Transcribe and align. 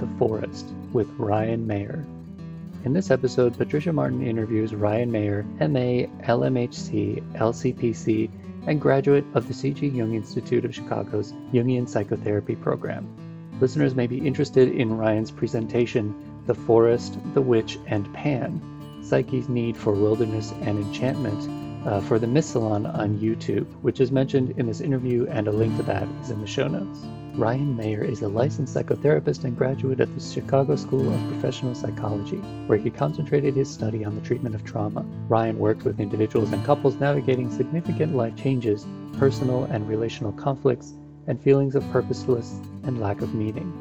the 0.00 0.18
Forest 0.18 0.66
with 0.92 1.08
Ryan 1.18 1.66
Mayer. 1.66 2.04
In 2.84 2.94
this 2.94 3.10
episode, 3.10 3.56
Patricia 3.56 3.92
Martin 3.92 4.26
interviews 4.26 4.74
Ryan 4.74 5.12
Mayer, 5.12 5.44
MA, 5.60 6.08
LMHC, 6.24 7.22
LCPC, 7.34 8.30
and 8.66 8.80
graduate 8.80 9.24
of 9.34 9.46
the 9.46 9.54
C.G. 9.54 9.86
Jung 9.86 10.14
Institute 10.14 10.64
of 10.64 10.74
Chicago's 10.74 11.32
Jungian 11.52 11.88
Psychotherapy 11.88 12.56
program. 12.56 13.06
Listeners 13.60 13.94
may 13.94 14.06
be 14.06 14.26
interested 14.26 14.68
in 14.68 14.96
Ryan's 14.96 15.30
presentation, 15.30 16.14
The 16.46 16.54
Forest, 16.54 17.18
the 17.34 17.42
Witch, 17.42 17.78
and 17.86 18.12
Pan 18.14 18.62
Psyche's 19.02 19.48
Need 19.48 19.76
for 19.76 19.92
Wilderness 19.92 20.52
and 20.62 20.78
Enchantment 20.78 21.69
uh, 21.86 22.00
for 22.00 22.18
the 22.18 22.26
Myth 22.26 22.44
Salon 22.44 22.86
on 22.86 23.18
YouTube, 23.18 23.66
which 23.82 24.00
is 24.00 24.12
mentioned 24.12 24.58
in 24.58 24.66
this 24.66 24.80
interview, 24.80 25.26
and 25.28 25.48
a 25.48 25.52
link 25.52 25.76
to 25.76 25.82
that 25.84 26.08
is 26.22 26.30
in 26.30 26.40
the 26.40 26.46
show 26.46 26.68
notes. 26.68 27.00
Ryan 27.34 27.76
Mayer 27.76 28.04
is 28.04 28.22
a 28.22 28.28
licensed 28.28 28.74
psychotherapist 28.74 29.44
and 29.44 29.56
graduate 29.56 30.00
of 30.00 30.14
the 30.14 30.20
Chicago 30.20 30.76
School 30.76 31.12
of 31.12 31.28
Professional 31.28 31.74
Psychology, 31.74 32.36
where 32.66 32.78
he 32.78 32.90
concentrated 32.90 33.54
his 33.54 33.70
study 33.70 34.04
on 34.04 34.14
the 34.14 34.20
treatment 34.20 34.54
of 34.54 34.64
trauma. 34.64 35.02
Ryan 35.28 35.58
worked 35.58 35.84
with 35.84 36.00
individuals 36.00 36.52
and 36.52 36.64
couples 36.66 36.96
navigating 36.96 37.50
significant 37.50 38.16
life 38.16 38.36
changes, 38.36 38.86
personal 39.16 39.64
and 39.64 39.88
relational 39.88 40.32
conflicts, 40.32 40.94
and 41.28 41.40
feelings 41.40 41.76
of 41.76 41.88
purposeless 41.92 42.60
and 42.82 43.00
lack 43.00 43.22
of 43.22 43.34
meaning. 43.34 43.72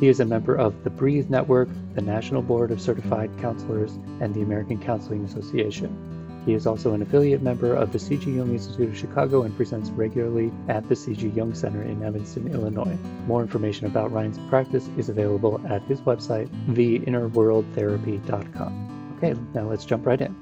He 0.00 0.08
is 0.08 0.20
a 0.20 0.24
member 0.24 0.54
of 0.54 0.82
the 0.82 0.90
Breathe 0.90 1.30
Network, 1.30 1.68
the 1.94 2.02
National 2.02 2.42
Board 2.42 2.70
of 2.70 2.80
Certified 2.80 3.30
Counselors, 3.40 3.92
and 4.20 4.34
the 4.34 4.42
American 4.42 4.80
Counseling 4.80 5.24
Association. 5.24 6.13
He 6.44 6.52
is 6.52 6.66
also 6.66 6.92
an 6.92 7.00
affiliate 7.00 7.40
member 7.42 7.74
of 7.74 7.92
the 7.92 7.98
C.G. 7.98 8.30
Jung 8.30 8.50
Institute 8.50 8.90
of 8.90 8.96
Chicago 8.96 9.44
and 9.44 9.56
presents 9.56 9.88
regularly 9.90 10.52
at 10.68 10.86
the 10.88 10.96
C.G. 10.96 11.28
Jung 11.28 11.54
Center 11.54 11.82
in 11.82 12.02
Evanston, 12.02 12.52
Illinois. 12.52 12.98
More 13.26 13.40
information 13.40 13.86
about 13.86 14.12
Ryan's 14.12 14.38
practice 14.50 14.90
is 14.98 15.08
available 15.08 15.58
at 15.66 15.80
his 15.84 16.02
website, 16.02 16.50
theinnerworldtherapy.com. 16.74 19.14
Okay, 19.16 19.34
now 19.54 19.70
let's 19.70 19.86
jump 19.86 20.04
right 20.04 20.20
in. 20.20 20.36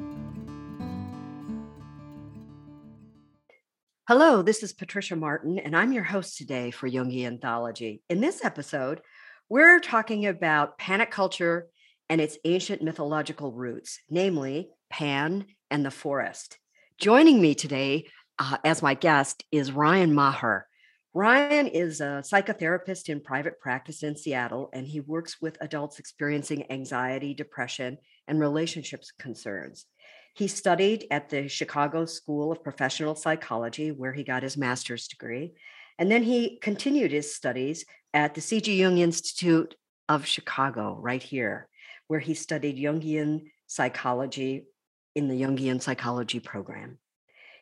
Hello, 4.09 4.43
this 4.43 4.65
is 4.65 4.73
Patricia 4.73 5.15
Martin, 5.15 5.61
and 5.61 5.77
I'm 5.77 5.93
your 5.93 6.03
host 6.03 6.37
today 6.37 6.73
for 6.73 6.91
Jungian 6.91 7.27
Anthology. 7.27 8.03
In 8.11 8.21
this 8.21 8.45
episode, 8.45 9.01
we're 9.49 9.79
talking 9.79 10.27
about 10.27 10.79
panic 10.79 11.13
culture 11.13 11.69
and 12.09 12.21
its 12.21 12.37
ancient 12.45 12.83
mythological 12.83 13.53
roots, 13.53 14.01
namely 14.11 14.71
Pan 14.91 15.47
and 15.73 15.85
the 15.85 15.91
Forest. 15.91 16.59
Joining 16.99 17.41
me 17.41 17.55
today 17.55 18.07
uh, 18.39 18.59
as 18.65 18.83
my 18.83 18.95
guest 18.95 19.43
is 19.51 19.73
Ryan 19.73 20.15
Maher. 20.15 20.67
Ryan 21.15 21.67
is 21.67 22.01
a 22.01 22.23
psychotherapist 22.23 23.09
in 23.09 23.21
private 23.21 23.59
practice 23.59 24.03
in 24.03 24.15
Seattle, 24.17 24.69
and 24.73 24.87
he 24.87 25.01
works 25.01 25.41
with 25.41 25.57
adults 25.61 25.99
experiencing 25.99 26.71
anxiety, 26.71 27.35
depression, 27.35 27.99
and 28.29 28.39
relationships 28.39 29.13
concerns. 29.19 29.87
He 30.35 30.47
studied 30.47 31.07
at 31.11 31.31
the 31.31 31.49
Chicago 31.49 32.05
School 32.05 32.53
of 32.53 32.63
Professional 32.63 33.15
Psychology, 33.15 33.91
where 33.91 34.13
he 34.13 34.25
got 34.25 34.43
his 34.43 34.57
master's 34.57 35.09
degree. 35.09 35.55
And 35.99 36.11
then 36.11 36.23
he 36.23 36.59
continued 36.59 37.13
his 37.13 37.35
studies 37.35 37.85
at 38.15 38.35
the 38.35 38.41
C.G. 38.41 38.75
Jung 38.75 38.99
Institute 38.99 39.75
of 40.09 40.27
Chicago, 40.27 40.99
right 41.01 41.23
here, 41.23 41.69
where 42.09 42.21
he 42.21 42.35
studied 42.35 42.77
Jungian 42.77 43.45
psychology 43.67 44.67
in 45.15 45.29
the 45.29 45.41
Jungian 45.41 45.81
psychology 45.81 46.41
program. 46.41 46.99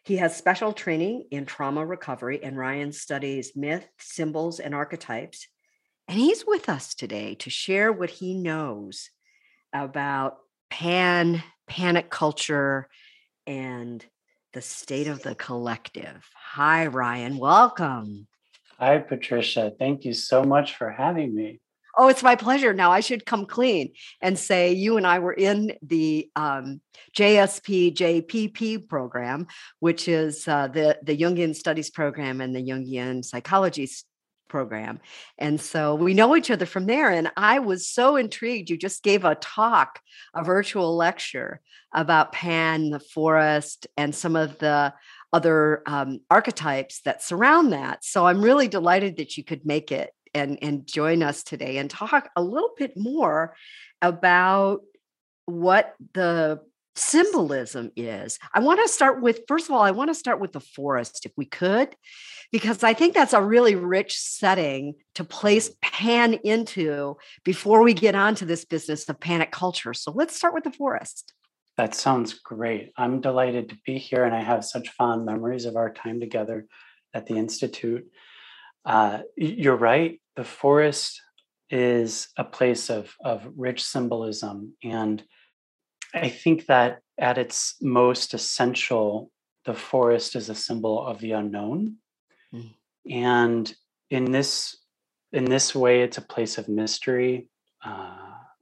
He 0.04 0.16
has 0.16 0.36
special 0.36 0.72
training 0.72 1.26
in 1.30 1.44
trauma 1.44 1.84
recovery, 1.84 2.42
and 2.42 2.56
Ryan 2.56 2.92
studies 2.92 3.52
myth, 3.54 3.86
symbols, 3.98 4.58
and 4.58 4.74
archetypes. 4.74 5.46
And 6.08 6.18
he's 6.18 6.46
with 6.46 6.68
us 6.68 6.94
today 6.94 7.34
to 7.36 7.50
share 7.50 7.92
what 7.92 8.10
he 8.10 8.34
knows 8.34 9.10
about 9.72 10.38
pan, 10.70 11.42
panic 11.68 12.10
culture, 12.10 12.88
and 13.46 14.04
the 14.52 14.62
state 14.62 15.06
of 15.06 15.22
the 15.22 15.34
collective. 15.34 16.28
Hi, 16.34 16.86
Ryan. 16.86 17.36
Welcome. 17.36 18.26
Hi, 18.78 18.98
Patricia. 18.98 19.72
Thank 19.78 20.04
you 20.04 20.14
so 20.14 20.42
much 20.42 20.76
for 20.76 20.90
having 20.90 21.34
me. 21.34 21.60
Oh, 21.96 22.08
it's 22.08 22.22
my 22.22 22.36
pleasure. 22.36 22.72
Now 22.72 22.90
I 22.92 23.00
should 23.00 23.26
come 23.26 23.46
clean 23.46 23.92
and 24.20 24.38
say 24.38 24.72
you 24.72 24.96
and 24.96 25.06
I 25.06 25.18
were 25.18 25.32
in 25.32 25.76
the 25.82 26.30
um, 26.36 26.80
JSP 27.16 27.94
JPP 27.94 28.88
program, 28.88 29.46
which 29.80 30.08
is 30.08 30.46
uh, 30.46 30.68
the 30.68 30.98
the 31.02 31.16
Jungian 31.16 31.54
Studies 31.54 31.90
program 31.90 32.40
and 32.40 32.54
the 32.54 32.62
Jungian 32.62 33.24
Psychology 33.24 33.88
program, 34.48 35.00
and 35.38 35.60
so 35.60 35.94
we 35.94 36.14
know 36.14 36.36
each 36.36 36.50
other 36.50 36.66
from 36.66 36.86
there. 36.86 37.10
And 37.10 37.30
I 37.36 37.60
was 37.60 37.88
so 37.88 38.16
intrigued. 38.16 38.70
You 38.70 38.76
just 38.76 39.02
gave 39.02 39.24
a 39.24 39.34
talk, 39.36 40.00
a 40.34 40.44
virtual 40.44 40.96
lecture 40.96 41.60
about 41.92 42.32
Pan, 42.32 42.90
the 42.90 43.00
forest, 43.00 43.86
and 43.96 44.14
some 44.14 44.36
of 44.36 44.58
the 44.58 44.92
other 45.32 45.82
um, 45.86 46.20
archetypes 46.30 47.02
that 47.02 47.22
surround 47.22 47.72
that. 47.72 48.04
So 48.04 48.26
I'm 48.26 48.42
really 48.42 48.68
delighted 48.68 49.16
that 49.18 49.36
you 49.36 49.44
could 49.44 49.64
make 49.64 49.92
it 49.92 50.10
and, 50.34 50.58
and 50.62 50.86
join 50.86 51.22
us 51.22 51.42
today 51.42 51.78
and 51.78 51.90
talk 51.90 52.30
a 52.36 52.42
little 52.42 52.72
bit 52.76 52.96
more 52.96 53.54
about 54.02 54.80
what 55.46 55.94
the 56.14 56.60
symbolism 56.96 57.90
is. 57.96 58.38
I 58.54 58.60
want 58.60 58.80
to 58.80 58.88
start 58.88 59.22
with, 59.22 59.40
first 59.48 59.68
of 59.68 59.74
all, 59.74 59.82
I 59.82 59.90
want 59.92 60.10
to 60.10 60.14
start 60.14 60.40
with 60.40 60.52
the 60.52 60.60
forest, 60.60 61.24
if 61.24 61.32
we 61.36 61.46
could, 61.46 61.94
because 62.52 62.82
I 62.82 62.94
think 62.94 63.14
that's 63.14 63.32
a 63.32 63.42
really 63.42 63.74
rich 63.74 64.18
setting 64.18 64.94
to 65.14 65.24
place 65.24 65.70
Pan 65.82 66.34
into 66.34 67.16
before 67.44 67.82
we 67.82 67.94
get 67.94 68.14
on 68.14 68.34
to 68.36 68.44
this 68.44 68.64
business 68.64 69.08
of 69.08 69.20
panic 69.20 69.50
culture. 69.50 69.94
So 69.94 70.10
let's 70.12 70.36
start 70.36 70.54
with 70.54 70.64
the 70.64 70.72
forest. 70.72 71.32
That 71.76 71.94
sounds 71.94 72.34
great. 72.34 72.92
I'm 72.96 73.20
delighted 73.20 73.70
to 73.70 73.78
be 73.86 73.96
here, 73.96 74.24
and 74.24 74.34
I 74.34 74.42
have 74.42 74.64
such 74.64 74.90
fond 74.90 75.24
memories 75.24 75.64
of 75.64 75.76
our 75.76 75.90
time 75.90 76.20
together 76.20 76.66
at 77.14 77.26
the 77.26 77.36
Institute. 77.36 78.06
Uh, 78.84 79.20
you're 79.36 79.76
right. 79.76 80.20
The 80.36 80.44
forest 80.44 81.20
is 81.70 82.28
a 82.36 82.44
place 82.44 82.90
of, 82.90 83.14
of 83.24 83.46
rich 83.56 83.84
symbolism. 83.84 84.74
And 84.82 85.22
I 86.14 86.28
think 86.28 86.66
that 86.66 87.00
at 87.18 87.38
its 87.38 87.76
most 87.80 88.34
essential, 88.34 89.30
the 89.64 89.74
forest 89.74 90.34
is 90.34 90.48
a 90.48 90.54
symbol 90.54 91.04
of 91.06 91.20
the 91.20 91.32
unknown. 91.32 91.96
Mm. 92.52 92.74
And 93.08 93.74
in 94.10 94.32
this 94.32 94.76
in 95.32 95.44
this 95.44 95.74
way, 95.74 96.02
it's 96.02 96.18
a 96.18 96.22
place 96.22 96.58
of 96.58 96.68
mystery, 96.68 97.48
uh, 97.84 98.16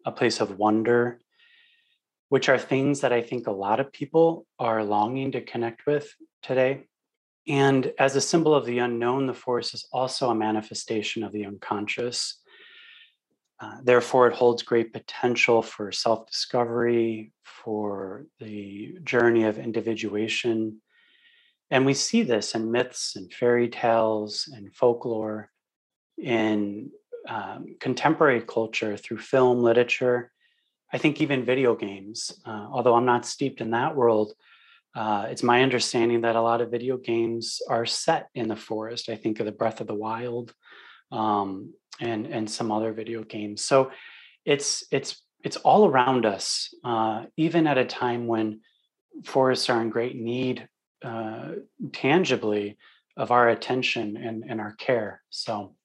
a 0.04 0.12
place 0.12 0.40
of 0.40 0.58
wonder, 0.58 1.18
which 2.28 2.50
are 2.50 2.58
things 2.58 3.00
that 3.00 3.12
I 3.12 3.22
think 3.22 3.46
a 3.46 3.52
lot 3.52 3.80
of 3.80 3.90
people 3.90 4.46
are 4.58 4.84
longing 4.84 5.32
to 5.32 5.40
connect 5.40 5.86
with 5.86 6.14
today. 6.42 6.84
And 7.48 7.92
as 7.98 8.14
a 8.14 8.20
symbol 8.20 8.54
of 8.54 8.66
the 8.66 8.78
unknown, 8.78 9.26
the 9.26 9.34
forest 9.34 9.72
is 9.72 9.88
also 9.90 10.28
a 10.28 10.34
manifestation 10.34 11.24
of 11.24 11.32
the 11.32 11.46
unconscious. 11.46 12.40
Uh, 13.60 13.78
therefore, 13.82 14.28
it 14.28 14.34
holds 14.34 14.62
great 14.62 14.92
potential 14.92 15.62
for 15.62 15.90
self 15.90 16.26
discovery, 16.26 17.32
for 17.42 18.26
the 18.38 18.98
journey 19.02 19.44
of 19.44 19.58
individuation. 19.58 20.80
And 21.70 21.84
we 21.84 21.94
see 21.94 22.22
this 22.22 22.54
in 22.54 22.70
myths 22.70 23.16
and 23.16 23.32
fairy 23.32 23.68
tales 23.68 24.48
and 24.54 24.72
folklore, 24.74 25.50
in 26.16 26.90
um, 27.28 27.76
contemporary 27.80 28.42
culture 28.42 28.96
through 28.96 29.18
film, 29.18 29.62
literature, 29.62 30.32
I 30.92 30.98
think 30.98 31.20
even 31.20 31.44
video 31.44 31.74
games. 31.74 32.32
Uh, 32.44 32.68
although 32.70 32.94
I'm 32.94 33.04
not 33.04 33.26
steeped 33.26 33.60
in 33.60 33.72
that 33.72 33.94
world, 33.94 34.32
uh, 34.98 35.26
it's 35.30 35.44
my 35.44 35.62
understanding 35.62 36.22
that 36.22 36.34
a 36.34 36.42
lot 36.42 36.60
of 36.60 36.72
video 36.72 36.96
games 36.96 37.62
are 37.68 37.86
set 37.86 38.26
in 38.34 38.48
the 38.48 38.56
forest. 38.56 39.08
I 39.08 39.14
think 39.14 39.38
of 39.38 39.46
the 39.46 39.52
Breath 39.52 39.80
of 39.80 39.86
the 39.86 39.94
Wild 39.94 40.52
um, 41.12 41.72
and 42.00 42.26
and 42.26 42.50
some 42.50 42.72
other 42.72 42.92
video 42.92 43.22
games. 43.22 43.62
So 43.62 43.92
it's 44.44 44.82
it's 44.90 45.22
it's 45.44 45.56
all 45.58 45.86
around 45.86 46.26
us, 46.26 46.74
uh, 46.82 47.26
even 47.36 47.68
at 47.68 47.78
a 47.78 47.84
time 47.84 48.26
when 48.26 48.60
forests 49.24 49.70
are 49.70 49.80
in 49.80 49.90
great 49.90 50.16
need 50.16 50.68
uh, 51.04 51.52
tangibly 51.92 52.76
of 53.16 53.30
our 53.30 53.48
attention 53.48 54.16
and, 54.16 54.44
and 54.48 54.60
our 54.60 54.72
care. 54.74 55.22
So, 55.30 55.76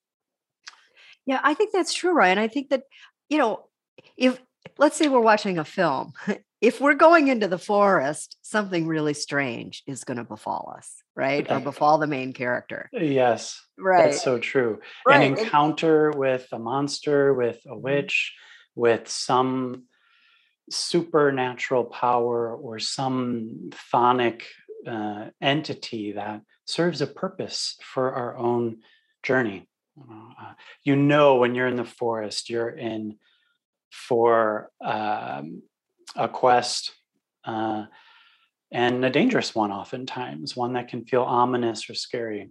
yeah, 1.28 1.40
I 1.44 1.54
think 1.54 1.72
that's 1.72 1.94
true, 1.94 2.14
Ryan. 2.14 2.40
I 2.40 2.48
think 2.48 2.70
that 2.70 2.86
you 3.30 3.38
know 3.38 3.66
if 4.18 4.42
let's 4.80 4.98
say 4.98 5.08
we're 5.08 5.20
watching 5.20 5.60
a 5.60 5.66
film 5.66 6.14
if 6.64 6.80
we're 6.80 6.94
going 6.94 7.28
into 7.28 7.50
the 7.50 7.58
forest, 7.58 8.38
something 8.42 8.88
really 8.88 9.14
strange 9.14 9.84
is 9.86 10.06
going 10.06 10.16
to 10.16 10.24
befall 10.24 10.74
us, 10.78 11.04
right? 11.14 11.46
Or 11.52 11.60
befall 11.60 11.98
the 11.98 12.08
main 12.08 12.32
character. 12.32 12.90
Yes. 12.94 13.62
Right. 13.78 14.06
That's 14.06 14.24
so 14.24 14.40
true. 14.40 14.80
Right. 15.06 15.30
An 15.30 15.38
encounter 15.38 16.12
with 16.12 16.48
a 16.54 16.60
monster, 16.60 17.34
with 17.34 17.60
a 17.66 17.72
mm-hmm. 17.72 17.82
witch, 17.82 18.34
with 18.76 19.10
some 19.10 19.84
supernatural 20.70 21.84
power 21.84 22.56
or 22.56 22.80
some 22.80 23.72
chthonic 23.72 24.44
uh, 24.88 25.32
entity 25.42 26.14
that 26.14 26.44
serves 26.64 27.02
a 27.02 27.08
purpose 27.08 27.76
for 27.84 28.14
our 28.14 28.38
own 28.38 28.78
journey. 29.22 29.68
Uh, 30.00 30.54
you 30.86 30.96
know, 30.96 31.36
when 31.36 31.56
you're 31.56 31.68
in 31.68 31.76
the 31.76 31.84
forest, 31.84 32.50
you're 32.50 32.70
in 32.70 33.18
for 33.92 34.72
um, 34.82 35.62
a 36.16 36.28
quest 36.28 36.92
uh, 37.46 37.86
and 38.72 39.06
a 39.06 39.10
dangerous 39.10 39.54
one, 39.54 39.72
oftentimes, 39.72 40.56
one 40.56 40.74
that 40.74 40.88
can 40.88 41.06
feel 41.06 41.24
ominous 41.24 41.90
or 41.90 41.94
scary, 41.94 42.50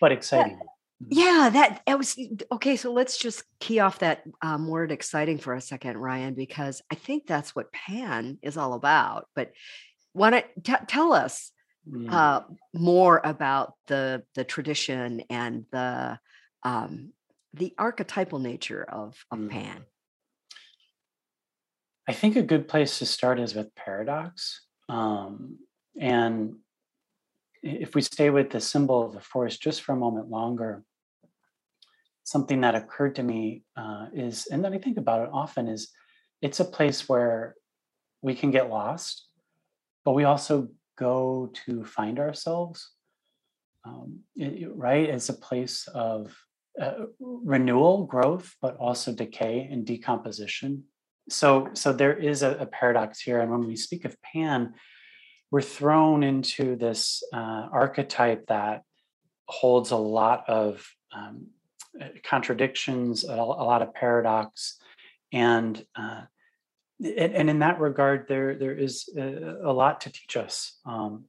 but 0.00 0.12
exciting. 0.12 0.54
Mm-hmm. 0.54 1.06
Yeah, 1.10 1.50
that 1.52 1.82
it 1.86 1.96
was 1.96 2.18
okay. 2.50 2.74
So 2.74 2.92
let's 2.92 3.18
just 3.18 3.44
key 3.60 3.78
off 3.78 4.00
that 4.00 4.24
um, 4.42 4.66
word 4.66 4.90
exciting 4.90 5.38
for 5.38 5.54
a 5.54 5.60
second, 5.60 5.96
Ryan, 5.96 6.34
because 6.34 6.82
I 6.90 6.96
think 6.96 7.26
that's 7.26 7.54
what 7.54 7.72
Pan 7.72 8.38
is 8.42 8.56
all 8.56 8.72
about. 8.74 9.28
But 9.36 9.52
want 10.12 10.34
to 10.34 10.42
t- 10.60 10.84
tell 10.88 11.12
us 11.12 11.52
mm. 11.88 12.12
uh, 12.12 12.42
more 12.74 13.20
about 13.22 13.74
the 13.86 14.24
the 14.34 14.42
tradition 14.42 15.22
and 15.30 15.66
the 15.70 16.18
um, 16.64 17.12
the 17.54 17.74
archetypal 17.78 18.38
nature 18.38 18.82
of, 18.82 19.16
of 19.30 19.38
mm. 19.38 19.50
Pan. 19.50 19.84
I 22.08 22.12
think 22.14 22.36
a 22.36 22.42
good 22.42 22.68
place 22.68 22.98
to 23.00 23.06
start 23.06 23.38
is 23.38 23.54
with 23.54 23.74
paradox. 23.74 24.62
Um, 24.88 25.58
and 26.00 26.54
if 27.62 27.94
we 27.94 28.00
stay 28.00 28.30
with 28.30 28.48
the 28.48 28.62
symbol 28.62 29.04
of 29.04 29.12
the 29.12 29.20
forest 29.20 29.60
just 29.60 29.82
for 29.82 29.92
a 29.92 29.96
moment 29.96 30.30
longer, 30.30 30.84
something 32.24 32.62
that 32.62 32.74
occurred 32.74 33.16
to 33.16 33.22
me 33.22 33.62
uh, 33.76 34.06
is, 34.14 34.46
and 34.46 34.64
then 34.64 34.72
I 34.72 34.78
think 34.78 34.96
about 34.96 35.24
it 35.24 35.30
often, 35.34 35.68
is 35.68 35.90
it's 36.40 36.60
a 36.60 36.64
place 36.64 37.10
where 37.10 37.54
we 38.22 38.34
can 38.34 38.50
get 38.50 38.70
lost, 38.70 39.26
but 40.02 40.12
we 40.12 40.24
also 40.24 40.68
go 40.96 41.52
to 41.66 41.84
find 41.84 42.18
ourselves. 42.18 42.90
Um, 43.84 44.20
it, 44.34 44.70
right? 44.74 45.10
It's 45.10 45.28
a 45.28 45.34
place 45.34 45.86
of 45.88 46.34
uh, 46.80 47.04
renewal, 47.20 48.06
growth, 48.06 48.56
but 48.62 48.78
also 48.78 49.12
decay 49.12 49.68
and 49.70 49.84
decomposition. 49.84 50.84
So, 51.28 51.70
so 51.74 51.92
there 51.92 52.16
is 52.16 52.42
a, 52.42 52.56
a, 52.56 52.66
paradox 52.66 53.20
here. 53.20 53.40
And 53.40 53.50
when 53.50 53.66
we 53.66 53.76
speak 53.76 54.04
of 54.04 54.16
Pan, 54.22 54.74
we're 55.50 55.62
thrown 55.62 56.22
into 56.22 56.76
this 56.76 57.22
uh, 57.32 57.68
archetype 57.72 58.46
that 58.48 58.82
holds 59.46 59.90
a 59.90 59.96
lot 59.96 60.48
of 60.48 60.86
um, 61.12 61.48
uh, 62.00 62.08
contradictions, 62.22 63.24
a, 63.24 63.34
lot 63.36 63.82
of 63.82 63.94
paradox, 63.94 64.78
and, 65.32 65.84
uh, 65.96 66.22
and, 67.00 67.50
in 67.50 67.58
that 67.60 67.78
regard, 67.78 68.26
there 68.28 68.56
there 68.56 68.76
is 68.76 69.08
a 69.16 69.72
lot 69.72 70.00
to 70.02 70.10
teach 70.10 70.36
us. 70.36 70.78
Um, 70.84 71.26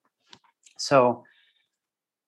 so, 0.78 1.24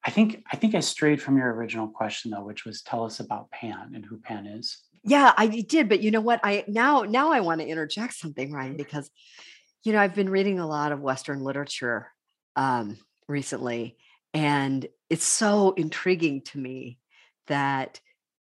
I 0.03 0.11
think 0.11 0.43
I 0.51 0.57
think 0.57 0.75
I 0.75 0.79
strayed 0.79 1.21
from 1.21 1.37
your 1.37 1.53
original 1.53 1.87
question 1.87 2.31
though, 2.31 2.43
which 2.43 2.65
was 2.65 2.81
tell 2.81 3.03
us 3.03 3.19
about 3.19 3.51
Pan 3.51 3.91
and 3.93 4.05
who 4.05 4.17
Pan 4.17 4.45
is. 4.45 4.77
Yeah, 5.03 5.33
I 5.35 5.47
did, 5.47 5.89
but 5.89 6.01
you 6.01 6.11
know 6.11 6.21
what? 6.21 6.39
I 6.43 6.63
now 6.67 7.01
now 7.03 7.31
I 7.31 7.39
want 7.39 7.61
to 7.61 7.67
interject 7.67 8.13
something, 8.13 8.51
Ryan, 8.51 8.77
because 8.77 9.09
you 9.83 9.93
know 9.93 9.99
I've 9.99 10.13
been 10.15 10.29
reading 10.29 10.59
a 10.59 10.67
lot 10.67 10.91
of 10.91 10.99
Western 11.01 11.41
literature 11.43 12.07
um, 12.55 12.97
recently, 13.27 13.97
and 14.33 14.85
it's 15.09 15.25
so 15.25 15.71
intriguing 15.71 16.41
to 16.43 16.59
me 16.59 16.99
that 17.47 17.99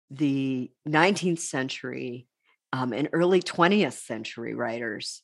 the 0.09 0.71
19th 0.87 1.39
century 1.39 2.27
um, 2.73 2.91
and 2.93 3.09
early 3.13 3.41
20th 3.41 3.93
century 4.05 4.55
writers, 4.55 5.21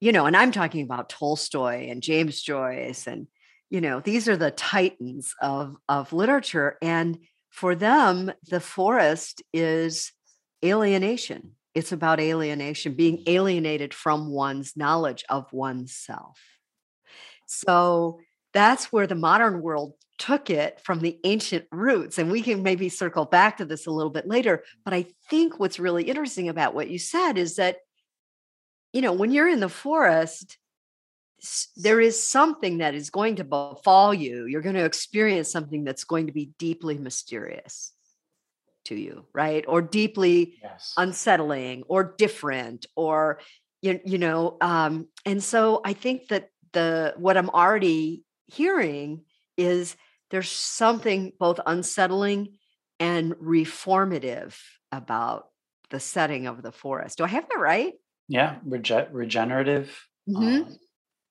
you 0.00 0.10
know, 0.12 0.26
and 0.26 0.36
I'm 0.36 0.52
talking 0.52 0.82
about 0.84 1.08
Tolstoy 1.08 1.88
and 1.90 2.02
James 2.02 2.42
Joyce, 2.42 3.06
and 3.06 3.28
you 3.70 3.80
know, 3.80 4.00
these 4.00 4.28
are 4.28 4.36
the 4.36 4.50
titans 4.50 5.32
of 5.40 5.76
of 5.88 6.12
literature, 6.12 6.76
and 6.82 7.18
for 7.50 7.76
them, 7.76 8.32
the 8.48 8.60
forest 8.60 9.42
is 9.52 10.10
alienation. 10.64 11.52
It's 11.74 11.92
about 11.92 12.20
alienation, 12.20 12.94
being 12.94 13.22
alienated 13.26 13.94
from 13.94 14.30
one's 14.30 14.76
knowledge 14.76 15.24
of 15.28 15.50
oneself. 15.52 16.38
So 17.46 18.20
that's 18.52 18.92
where 18.92 19.06
the 19.06 19.14
modern 19.14 19.62
world 19.62 19.94
took 20.18 20.50
it 20.50 20.80
from 20.84 21.00
the 21.00 21.18
ancient 21.24 21.64
roots. 21.72 22.18
And 22.18 22.30
we 22.30 22.42
can 22.42 22.62
maybe 22.62 22.88
circle 22.88 23.24
back 23.24 23.56
to 23.56 23.64
this 23.64 23.86
a 23.86 23.90
little 23.90 24.10
bit 24.10 24.28
later. 24.28 24.62
But 24.84 24.94
I 24.94 25.06
think 25.30 25.58
what's 25.58 25.78
really 25.78 26.04
interesting 26.04 26.48
about 26.48 26.74
what 26.74 26.90
you 26.90 26.98
said 26.98 27.38
is 27.38 27.56
that, 27.56 27.78
you 28.92 29.00
know, 29.00 29.12
when 29.12 29.32
you're 29.32 29.48
in 29.48 29.60
the 29.60 29.68
forest, 29.68 30.58
there 31.76 32.00
is 32.00 32.22
something 32.22 32.78
that 32.78 32.94
is 32.94 33.10
going 33.10 33.36
to 33.36 33.44
befall 33.44 34.14
you. 34.14 34.46
You're 34.46 34.62
going 34.62 34.76
to 34.76 34.84
experience 34.84 35.50
something 35.50 35.82
that's 35.82 36.04
going 36.04 36.26
to 36.26 36.32
be 36.32 36.52
deeply 36.58 36.98
mysterious 36.98 37.92
to 38.86 38.94
you, 38.94 39.26
right? 39.32 39.64
Or 39.66 39.82
deeply 39.82 40.58
yes. 40.62 40.92
unsettling 40.96 41.84
or 41.88 42.14
different 42.18 42.86
or 42.96 43.40
you, 43.80 44.00
you 44.04 44.18
know 44.18 44.56
um 44.60 45.08
and 45.26 45.42
so 45.42 45.80
I 45.84 45.92
think 45.92 46.28
that 46.28 46.50
the 46.72 47.14
what 47.16 47.36
I'm 47.36 47.50
already 47.50 48.22
hearing 48.46 49.22
is 49.56 49.96
there's 50.30 50.50
something 50.50 51.32
both 51.38 51.60
unsettling 51.66 52.56
and 52.98 53.34
reformative 53.34 54.56
about 54.90 55.48
the 55.90 56.00
setting 56.00 56.46
of 56.46 56.62
the 56.62 56.72
forest. 56.72 57.18
Do 57.18 57.24
I 57.24 57.28
have 57.28 57.48
that 57.48 57.58
right? 57.58 57.92
Yeah, 58.28 58.56
rege- 58.64 59.08
regenerative. 59.12 59.94
Mm-hmm. 60.28 60.62
Um, 60.62 60.76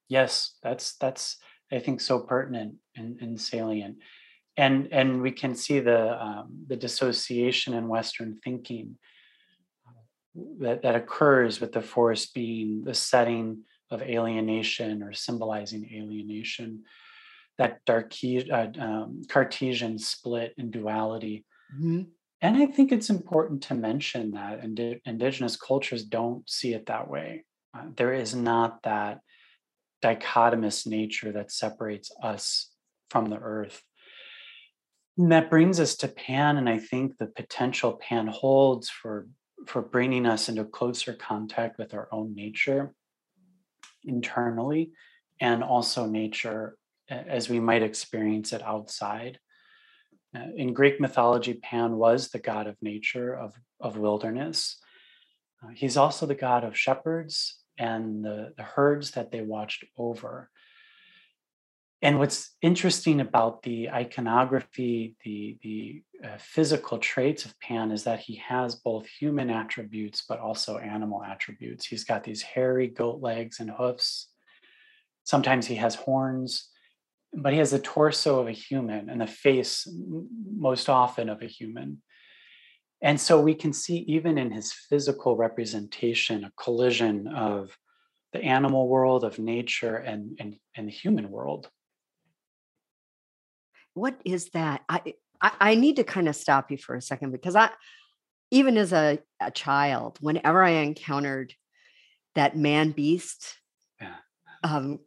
yes, 0.08 0.56
that's 0.62 0.98
that's 0.98 1.38
I 1.72 1.80
think 1.80 2.02
so 2.02 2.20
pertinent 2.20 2.76
and, 2.96 3.20
and 3.22 3.40
salient 3.40 3.98
and 4.58 4.90
and 4.92 5.22
we 5.22 5.32
can 5.32 5.56
see 5.56 5.80
the 5.80 6.22
um, 6.22 6.66
the 6.68 6.76
dissociation 6.76 7.74
in 7.74 7.88
Western 7.88 8.40
thinking 8.44 8.98
uh, 9.88 10.42
that 10.60 10.82
that 10.82 10.96
occurs 10.96 11.60
with 11.62 11.72
the 11.72 11.82
forest 11.82 12.34
being 12.34 12.84
the 12.84 12.94
setting 12.94 13.64
of 13.90 14.02
alienation 14.02 15.04
or 15.04 15.14
symbolizing 15.14 15.90
alienation, 15.94 16.84
that 17.58 17.84
dark 17.86 18.14
uh, 18.24 18.68
um, 18.80 19.22
Cartesian 19.28 20.00
split 20.00 20.54
and 20.58 20.72
duality. 20.72 21.46
Mm-hmm. 21.76 22.04
And 22.44 22.58
I 22.58 22.66
think 22.66 22.92
it's 22.92 23.10
important 23.10 23.64
to 23.64 23.76
mention 23.76 24.32
that 24.32 24.64
indi- 24.64 25.02
indigenous 25.06 25.56
cultures 25.56 26.04
don't 26.04 26.50
see 26.50 26.74
it 26.74 26.88
that 26.88 27.08
way. 27.08 27.46
Uh, 27.78 27.84
there 27.96 28.14
is 28.14 28.34
not 28.34 28.82
that 28.84 29.20
dichotomous 30.04 30.88
nature 30.88 31.32
that 31.34 31.52
separates 31.52 32.12
us 32.24 32.72
from 33.10 33.28
the 33.28 33.38
earth. 33.38 33.84
And 35.18 35.32
that 35.32 35.50
brings 35.50 35.80
us 35.80 35.96
to 35.98 36.08
Pan, 36.08 36.58
and 36.58 36.70
I 36.70 36.80
think 36.80 37.18
the 37.18 37.28
potential 37.28 37.94
Pan 37.94 38.28
holds 38.28 38.90
for 38.90 39.28
for 39.68 39.84
bringing 39.84 40.26
us 40.26 40.50
into 40.50 40.66
closer 40.66 41.14
contact 41.14 41.78
with 41.78 41.94
our 41.94 42.08
own 42.12 42.34
nature 42.34 42.96
internally, 44.04 44.92
and 45.40 45.64
also 45.64 46.08
nature 46.08 46.76
as 47.12 47.50
we 47.50 47.60
might 47.60 47.84
experience 47.84 48.54
it 48.54 48.64
outside. 48.64 49.40
Uh, 50.36 50.48
in 50.56 50.74
Greek 50.74 51.00
mythology, 51.00 51.56
Pan 51.56 51.98
was 51.98 52.30
the 52.30 52.40
god 52.40 52.68
of 52.68 52.78
nature, 52.82 53.36
of, 53.36 53.54
of 53.80 53.98
wilderness. 53.98 54.78
Uh, 55.62 55.70
he's 55.76 55.98
also 55.98 56.26
the 56.26 56.36
god 56.36 56.64
of 56.64 56.78
shepherds 56.78 57.60
and 57.78 58.24
the, 58.24 58.54
the 58.56 58.64
herds 58.64 59.12
that 59.12 59.32
they 59.32 59.42
watched 59.42 59.84
over. 59.98 60.50
And 62.04 62.18
what's 62.18 62.56
interesting 62.64 63.22
about 63.22 63.62
the 63.62 63.92
iconography, 63.92 65.16
the, 65.24 65.60
the 65.62 66.04
uh, 66.24 66.38
physical 66.40 66.98
traits 66.98 67.46
of 67.46 67.60
Pan 67.60 67.92
is 67.92 68.06
that 68.06 68.20
he 68.20 68.38
has 68.38 68.74
both 68.74 69.06
human 69.06 69.52
attributes, 69.52 70.24
but 70.28 70.40
also 70.40 70.80
animal 70.80 71.24
attributes. 71.24 71.86
He's 71.86 72.04
got 72.04 72.24
these 72.24 72.42
hairy 72.42 72.88
goat 72.88 73.22
legs 73.22 73.60
and 73.60 73.70
hoofs. 73.70 74.30
Sometimes 75.26 75.68
he 75.68 75.76
has 75.76 75.94
horns, 75.94 76.70
but 77.36 77.54
he 77.54 77.60
has 77.60 77.70
the 77.70 77.80
torso 77.80 78.40
of 78.40 78.48
a 78.48 78.52
human 78.52 79.08
and 79.08 79.22
the 79.22 79.28
face, 79.28 79.88
most 80.58 80.90
often, 80.90 81.30
of 81.30 81.44
a 81.44 81.48
human. 81.48 82.02
And 83.04 83.22
so 83.22 83.40
we 83.40 83.54
can 83.54 83.74
see, 83.74 83.98
even 84.08 84.40
in 84.40 84.50
his 84.50 84.74
physical 84.74 85.38
representation, 85.38 86.46
a 86.46 86.52
collision 86.60 87.28
of 87.28 87.78
the 88.34 88.42
animal 88.42 88.88
world, 88.88 89.24
of 89.24 89.38
nature, 89.38 89.98
and, 89.98 90.36
and, 90.40 90.56
and 90.76 90.88
the 90.88 90.92
human 90.92 91.30
world 91.30 91.70
what 93.94 94.20
is 94.26 94.50
that? 94.50 94.82
I, 94.90 95.14
I, 95.42 95.52
I 95.60 95.76
need 95.76 95.98
to 95.98 96.04
kind 96.04 96.28
of 96.28 96.36
stop 96.36 96.72
you 96.72 96.78
for 96.78 96.96
a 96.96 97.02
second 97.02 97.32
because 97.32 97.56
I, 97.56 97.70
even 98.52 98.78
as 98.78 98.94
a, 98.94 99.20
a 99.40 99.52
child, 99.52 100.18
whenever 100.22 100.64
I 100.64 100.72
encountered 100.72 101.54
that 102.36 102.56
man 102.56 102.92
beast 102.92 103.56
yeah. 104.00 104.16
um, 104.64 105.00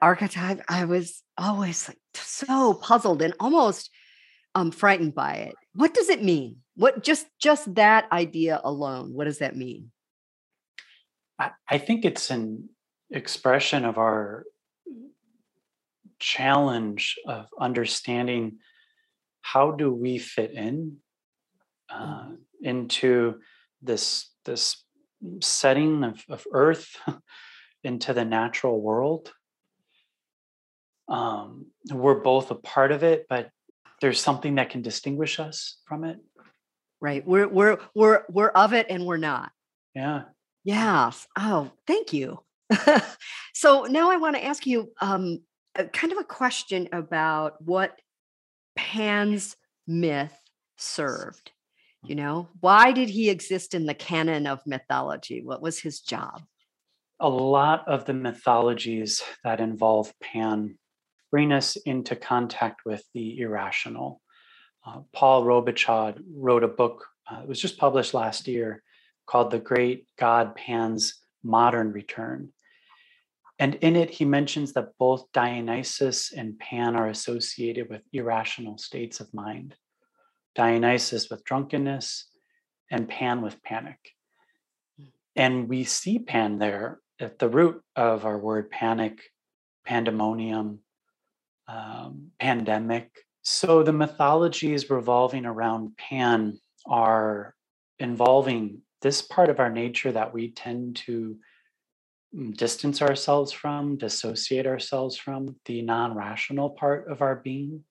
archetype, 0.00 0.62
I 0.68 0.84
was 0.84 1.22
always 1.36 1.88
like 1.88 1.98
so 2.14 2.74
puzzled 2.74 3.22
and 3.22 3.34
almost 3.40 3.90
um, 4.54 4.70
frightened 4.70 5.14
by 5.14 5.34
it. 5.34 5.54
What 5.74 5.94
does 5.94 6.08
it 6.08 6.22
mean? 6.22 6.56
What 6.76 7.02
just 7.02 7.26
just 7.40 7.74
that 7.74 8.10
idea 8.12 8.60
alone? 8.62 9.12
What 9.12 9.24
does 9.24 9.38
that 9.38 9.56
mean? 9.56 9.90
I, 11.38 11.50
I 11.68 11.78
think 11.78 12.04
it's 12.04 12.30
an 12.30 12.68
expression 13.10 13.84
of 13.84 13.98
our 13.98 14.44
challenge 16.22 17.18
of 17.26 17.46
understanding 17.58 18.58
how 19.40 19.72
do 19.72 19.92
we 19.92 20.18
fit 20.18 20.52
in 20.52 20.98
uh, 21.90 22.22
mm-hmm. 22.22 22.34
into 22.62 23.40
this 23.82 24.30
this 24.44 24.84
setting 25.40 26.04
of, 26.04 26.24
of 26.28 26.46
earth 26.52 26.96
into 27.84 28.14
the 28.14 28.24
natural 28.24 28.80
world. 28.80 29.32
Um, 31.08 31.66
we're 31.90 32.20
both 32.20 32.50
a 32.50 32.54
part 32.54 32.92
of 32.92 33.02
it 33.02 33.26
but 33.28 33.50
there's 34.00 34.20
something 34.20 34.54
that 34.54 34.70
can 34.70 34.82
distinguish 34.82 35.40
us 35.40 35.78
from 35.84 36.04
it. 36.04 36.18
Right 37.00 37.26
we're 37.26 37.48
we're 37.48 37.78
we're 37.94 38.22
we're 38.30 38.48
of 38.50 38.72
it 38.72 38.86
and 38.88 39.04
we're 39.04 39.16
not. 39.16 39.50
Yeah. 39.94 40.22
Yes 40.62 41.26
oh 41.36 41.72
thank 41.86 42.12
you. 42.12 42.38
So 43.54 43.84
now 43.84 44.10
i 44.10 44.16
want 44.16 44.34
to 44.34 44.44
ask 44.44 44.66
you 44.66 44.90
um, 45.00 45.40
kind 45.92 46.12
of 46.12 46.18
a 46.18 46.24
question 46.24 46.88
about 46.92 47.62
what 47.64 47.98
pan's 48.76 49.56
myth 49.86 50.36
served 50.76 51.52
you 52.04 52.14
know? 52.14 52.48
Why 52.60 52.92
did 52.92 53.08
he 53.08 53.30
exist 53.30 53.74
in 53.74 53.86
the 53.86 53.94
canon 53.94 54.46
of 54.46 54.66
mythology? 54.66 55.42
What 55.42 55.62
was 55.62 55.78
his 55.78 56.00
job? 56.00 56.42
A 57.20 57.28
lot 57.28 57.86
of 57.86 58.04
the 58.04 58.14
mythologies 58.14 59.22
that 59.44 59.60
involve 59.60 60.12
pan 60.20 60.78
bring 61.30 61.52
us 61.52 61.76
into 61.76 62.16
contact 62.16 62.82
with 62.84 63.04
the 63.14 63.38
irrational. 63.40 64.20
Uh, 64.84 65.00
paul 65.12 65.44
robichaud 65.44 66.20
wrote 66.34 66.64
a 66.64 66.68
book 66.68 67.06
uh, 67.30 67.40
it 67.40 67.48
was 67.48 67.60
just 67.60 67.78
published 67.78 68.14
last 68.14 68.48
year 68.48 68.82
called 69.26 69.52
the 69.52 69.60
great 69.60 70.08
god 70.18 70.56
pan's 70.56 71.20
modern 71.44 71.92
return 71.92 72.52
and 73.62 73.74
in 73.76 73.96
it 73.96 74.10
he 74.10 74.24
mentions 74.24 74.72
that 74.72 74.98
both 74.98 75.30
dionysus 75.32 76.32
and 76.32 76.58
pan 76.58 76.96
are 76.96 77.08
associated 77.08 77.88
with 77.88 78.02
irrational 78.12 78.76
states 78.78 79.20
of 79.20 79.32
mind 79.32 79.76
Dionysus 80.54 81.30
with 81.30 81.44
drunkenness, 81.44 82.26
and 82.90 83.08
Pan 83.08 83.40
with 83.40 83.62
panic. 83.62 83.98
And 85.34 85.68
we 85.68 85.84
see 85.84 86.18
Pan 86.18 86.58
there 86.58 87.00
at 87.18 87.38
the 87.38 87.48
root 87.48 87.82
of 87.96 88.26
our 88.26 88.38
word 88.38 88.70
panic, 88.70 89.22
pandemonium, 89.86 90.80
um, 91.68 92.32
pandemic. 92.38 93.10
So 93.42 93.82
the 93.82 93.94
mythologies 93.94 94.90
revolving 94.90 95.46
around 95.46 95.96
Pan 95.96 96.58
are 96.86 97.54
involving 97.98 98.82
this 99.00 99.22
part 99.22 99.48
of 99.48 99.58
our 99.58 99.70
nature 99.70 100.12
that 100.12 100.34
we 100.34 100.50
tend 100.50 100.96
to 100.96 101.36
distance 102.52 103.02
ourselves 103.02 103.52
from, 103.52 103.96
dissociate 103.96 104.66
ourselves 104.66 105.16
from, 105.16 105.56
the 105.66 105.82
non 105.82 106.16
rational 106.16 106.70
part 106.70 107.08
of 107.08 107.22
our 107.22 107.36
being. 107.36 107.84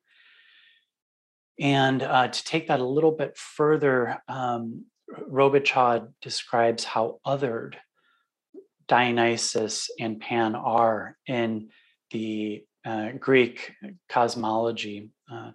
And 1.60 2.02
uh, 2.02 2.28
to 2.30 2.44
take 2.44 2.68
that 2.68 2.80
a 2.80 2.86
little 2.86 3.12
bit 3.12 3.38
further, 3.38 4.22
um, 4.28 4.86
Robichaud 5.30 6.14
describes 6.22 6.84
how 6.84 7.20
othered 7.26 7.76
Dionysus 8.88 9.90
and 10.00 10.20
Pan 10.20 10.56
are 10.56 11.18
in 11.28 11.70
the 12.12 12.64
uh, 12.84 13.12
Greek 13.20 13.74
cosmology. 14.10 15.12
Uh, 15.32 15.52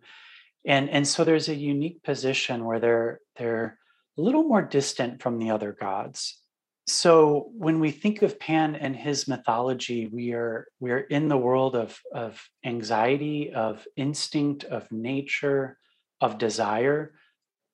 and, 0.64 0.88
and 0.90 1.07
so 1.07 1.25
there's 1.25 1.49
a 1.49 1.55
unique 1.55 2.02
position 2.02 2.64
where 2.64 2.78
they're, 2.81 3.21
they're 3.37 3.78
a 4.16 4.23
little 4.23 4.45
more 4.45 4.62
distant 4.62 5.23
from 5.23 5.38
the 5.38 5.50
other 5.50 5.73
gods. 5.73 6.40
So 6.88 7.50
when 7.52 7.81
we 7.81 7.90
think 7.90 8.23
of 8.23 8.38
Pan 8.38 8.76
and 8.76 8.95
his 8.95 9.26
mythology, 9.26 10.07
we 10.07 10.33
are 10.33 10.69
we 10.78 10.93
are 10.93 11.00
in 11.00 11.26
the 11.26 11.37
world 11.37 11.75
of, 11.75 11.99
of 12.12 12.49
anxiety, 12.64 13.52
of 13.52 13.85
instinct, 13.97 14.62
of 14.64 14.90
nature, 14.93 15.78
of 16.21 16.38
desire. 16.38 17.14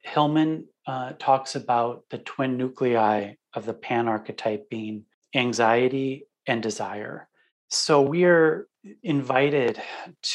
Hillman 0.00 0.66
uh, 0.86 1.12
talks 1.18 1.54
about 1.56 2.04
the 2.10 2.18
twin 2.18 2.56
nuclei 2.56 3.34
of 3.54 3.66
the 3.66 3.74
pan 3.74 4.08
archetype 4.08 4.68
being 4.70 5.04
anxiety 5.34 6.26
and 6.46 6.62
desire. 6.62 7.28
So 7.68 8.00
we're 8.00 8.66
invited 9.02 9.80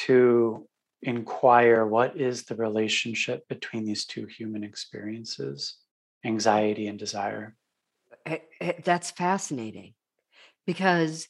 to 0.05 0.67
inquire 1.01 1.85
what 1.85 2.15
is 2.15 2.43
the 2.43 2.55
relationship 2.55 3.47
between 3.49 3.85
these 3.85 4.05
two 4.05 4.25
human 4.25 4.63
experiences, 4.63 5.77
anxiety 6.23 6.87
and 6.87 6.97
desire. 6.97 7.56
Eh, 8.27 8.39
eh, 8.59 8.73
that's 8.83 9.11
fascinating 9.11 9.93
because, 10.65 11.27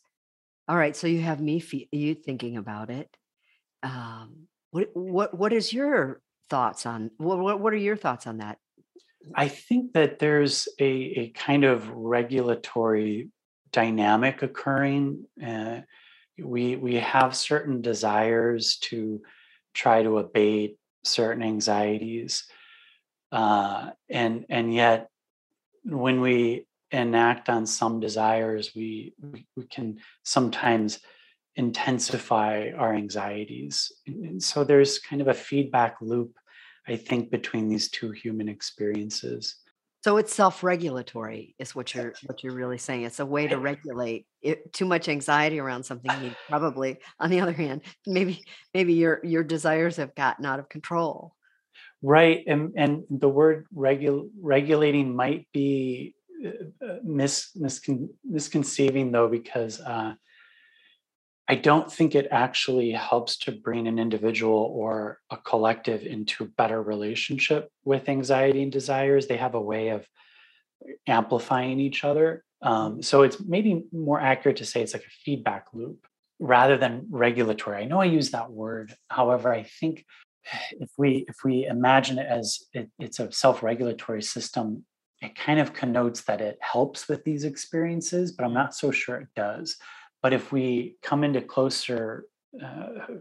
all 0.68 0.76
right, 0.76 0.96
so 0.96 1.06
you 1.06 1.22
have 1.22 1.40
me, 1.40 1.64
you 1.92 2.16
thinking 2.16 2.58
about 2.58 2.90
it. 2.90 3.16
Um, 3.84 4.48
what, 4.72 4.90
what, 4.94 5.38
what 5.38 5.54
is 5.54 5.72
your 5.72 6.22
thoughts 6.50 6.86
on 6.86 7.12
what, 7.18 7.60
what 7.60 7.74
are 7.74 7.78
your 7.78 7.98
thoughts 7.98 8.26
on 8.26 8.38
that? 8.40 8.58
I 9.36 9.48
think 9.48 9.94
that 9.94 10.20
there's 10.20 10.68
a, 10.80 10.86
a 10.86 11.30
kind 11.30 11.66
of 11.66 11.88
regulatory 11.90 13.30
dynamic 13.72 14.42
occurring. 14.42 15.26
Uh, 15.46 15.82
we 16.42 16.76
we 16.76 16.96
have 16.96 17.36
certain 17.36 17.82
desires 17.82 18.78
to 18.78 19.22
try 19.74 20.04
to 20.04 20.20
abate 20.20 20.78
certain 21.04 21.44
anxieties, 21.44 22.46
uh, 23.32 23.90
and 24.10 24.46
and 24.50 24.74
yet 24.74 25.10
when 25.84 26.22
we 26.22 26.66
enact 26.92 27.50
on 27.50 27.66
some 27.66 28.00
desires, 28.00 28.72
we 28.76 29.14
we, 29.22 29.46
we 29.56 29.66
can 29.68 29.98
sometimes 30.24 31.00
intensify 31.56 32.70
our 32.78 32.94
anxieties. 32.94 33.92
And 34.06 34.42
so 34.42 34.64
there's 34.64 35.00
kind 35.00 35.22
of 35.22 35.28
a 35.28 35.34
feedback 35.34 35.98
loop, 36.02 36.38
I 36.88 36.96
think, 36.96 37.32
between 37.32 37.68
these 37.68 37.90
two 37.90 38.12
human 38.12 38.48
experiences. 38.48 39.56
So 40.04 40.18
it's 40.18 40.34
self-regulatory, 40.34 41.56
is 41.60 41.76
what 41.76 41.94
you're 41.94 42.14
what 42.28 42.44
you're 42.44 42.54
really 42.54 42.78
saying. 42.78 43.04
It's 43.04 43.20
a 43.20 43.26
way 43.26 43.48
to 43.48 43.58
regulate 43.58 44.28
it, 44.42 44.72
too 44.72 44.86
much 44.86 45.10
anxiety 45.10 45.60
around 45.60 45.84
something. 45.84 46.12
You 46.24 46.32
probably, 46.48 46.98
on 47.20 47.30
the 47.30 47.42
other 47.42 47.52
hand, 47.52 47.82
maybe 48.06 48.44
maybe 48.74 48.94
your 48.94 49.20
your 49.24 49.44
desires 49.44 49.98
have 49.98 50.16
gotten 50.16 50.46
out 50.46 50.60
of 50.60 50.70
control. 50.70 51.34
Right, 52.04 52.44
and 52.48 52.74
and 52.78 53.04
the 53.10 53.28
word 53.28 53.66
regul- 53.76 54.30
regulating 54.40 55.16
might 55.16 55.48
be 55.52 56.14
mis, 57.04 57.52
miscon- 57.58 58.10
misconceiving 58.24 59.12
though, 59.12 59.28
because 59.28 59.80
uh, 59.80 60.14
I 61.48 61.56
don't 61.56 61.92
think 61.92 62.14
it 62.14 62.28
actually 62.32 62.92
helps 62.92 63.38
to 63.40 63.52
bring 63.52 63.88
an 63.88 64.00
individual 64.00 64.72
or 64.76 65.20
a 65.30 65.38
collective 65.38 66.04
into 66.04 66.44
a 66.44 66.48
better 66.48 66.82
relationship 66.82 67.72
with 67.86 68.10
anxiety 68.10 68.64
and 68.64 68.72
desires. 68.72 69.28
They 69.28 69.38
have 69.38 69.56
a 69.56 69.62
way 69.62 69.90
of 69.90 70.06
amplifying 71.08 71.80
each 71.80 72.04
other. 72.04 72.44
Um, 72.62 73.02
so 73.02 73.24
it's 73.24 73.40
maybe 73.40 73.86
more 73.92 74.20
accurate 74.20 74.58
to 74.58 74.66
say 74.66 74.82
it's 74.82 74.94
like 74.94 75.04
a 75.04 75.22
feedback 75.24 75.68
loop 75.74 76.06
rather 76.40 76.78
than 76.78 77.08
regulatory. 77.10 77.82
I 77.82 77.86
know 77.86 78.02
I 78.02 78.06
use 78.06 78.32
that 78.32 78.52
word. 78.52 78.96
However, 79.10 79.54
I 79.54 79.64
think 79.64 80.06
if 80.80 80.90
we 80.98 81.26
if 81.28 81.38
we 81.44 81.66
imagine 81.66 82.20
it 82.20 82.28
as 82.28 82.60
it, 82.74 82.90
it's 83.00 83.20
a 83.20 83.32
self-regulatory 83.32 84.22
system, 84.22 84.86
it 85.22 85.36
kind 85.36 85.60
of 85.60 85.74
connotes 85.74 86.22
that 86.24 86.42
it 86.42 86.58
helps 86.62 87.08
with 87.08 87.24
these 87.24 87.44
experiences, 87.44 88.32
but 88.32 88.46
I'm 88.46 88.54
not 88.54 88.76
so 88.76 88.92
sure 88.92 89.18
it 89.18 89.30
does. 89.36 89.78
But 90.22 90.34
if 90.34 90.52
we 90.52 90.98
come 91.02 91.24
into 91.24 91.42
closer 91.42 92.26
uh, 92.64 93.16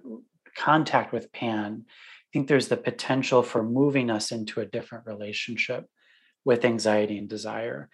contact 0.57 1.13
with 1.13 1.33
Pan, 1.33 1.85
I 1.87 2.29
think 2.33 2.49
there's 2.49 2.69
the 2.69 2.77
potential 2.77 3.43
for 3.43 3.63
moving 3.63 4.11
us 4.11 4.33
into 4.33 4.61
a 4.61 4.67
different 4.67 5.07
relationship 5.07 5.87
with 6.45 6.65
anxiety 6.65 7.19
and 7.19 7.29
desire. 7.29 7.89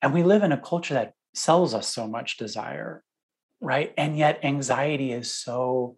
And 0.00 0.14
we 0.14 0.22
live 0.22 0.42
in 0.42 0.52
a 0.52 0.60
culture 0.60 0.94
that 0.94 1.14
sells 1.34 1.74
us 1.74 1.88
so 1.88 2.06
much 2.06 2.36
desire, 2.36 3.02
right? 3.60 3.92
And 3.96 4.16
yet 4.16 4.40
anxiety 4.44 5.12
is 5.12 5.30
so 5.30 5.96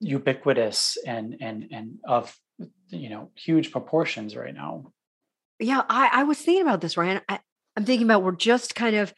ubiquitous 0.00 0.98
and 1.06 1.36
and 1.40 1.68
and 1.70 1.98
of 2.04 2.36
you 2.88 3.08
know 3.08 3.30
huge 3.36 3.72
proportions 3.72 4.36
right 4.36 4.54
now. 4.54 4.92
Yeah, 5.60 5.82
I, 5.88 6.10
I 6.12 6.22
was 6.24 6.38
thinking 6.38 6.62
about 6.62 6.80
this, 6.80 6.96
Ryan. 6.96 7.20
I, 7.28 7.40
I'm 7.76 7.84
thinking 7.84 8.06
about 8.06 8.22
we're 8.22 8.32
just 8.32 8.74
kind 8.74 8.96
of 8.96 9.12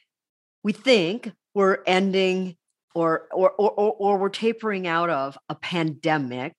we 0.63 0.73
think 0.73 1.33
we're 1.55 1.79
ending 1.87 2.57
or, 2.95 3.29
or 3.33 3.51
or 3.53 3.71
or 3.71 4.19
we're 4.19 4.29
tapering 4.31 4.87
out 4.87 5.11
of 5.11 5.37
a 5.49 5.55
pandemic 5.55 6.55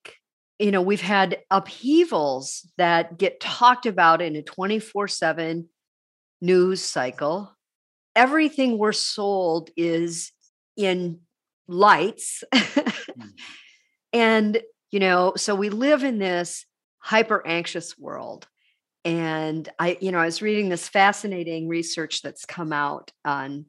you 0.60 0.72
know 0.72 0.82
we've 0.82 1.02
had 1.02 1.40
upheavals 1.52 2.70
that 2.78 3.18
get 3.18 3.40
talked 3.40 3.86
about 3.86 4.22
in 4.22 4.36
a 4.36 4.42
24/7 4.42 5.66
news 6.42 6.82
cycle 6.84 7.56
everything 8.16 8.78
we're 8.78 8.92
sold 8.92 9.70
is 9.76 10.32
in 10.76 11.20
lights 11.68 12.44
mm. 12.54 12.94
and 14.14 14.62
you 14.92 15.00
know 15.00 15.34
so 15.36 15.56
we 15.56 15.70
live 15.70 16.04
in 16.04 16.20
this 16.20 16.66
hyper 17.00 17.46
anxious 17.46 17.98
world 17.98 18.48
and 19.08 19.70
i 19.80 19.98
you 20.02 20.12
know 20.12 20.20
i 20.20 20.26
was 20.26 20.42
reading 20.42 20.70
this 20.70 20.88
fascinating 20.90 21.68
research 21.68 22.22
that's 22.22 22.46
come 22.46 22.74
out 22.74 23.12
on 23.24 23.66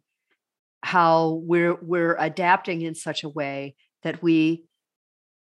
how 0.83 1.41
we're 1.45 1.77
we're 1.77 2.17
adapting 2.19 2.83
in 2.83 2.95
such 2.95 3.23
a 3.23 3.29
way 3.29 3.77
that 4.03 4.23
we 4.23 4.65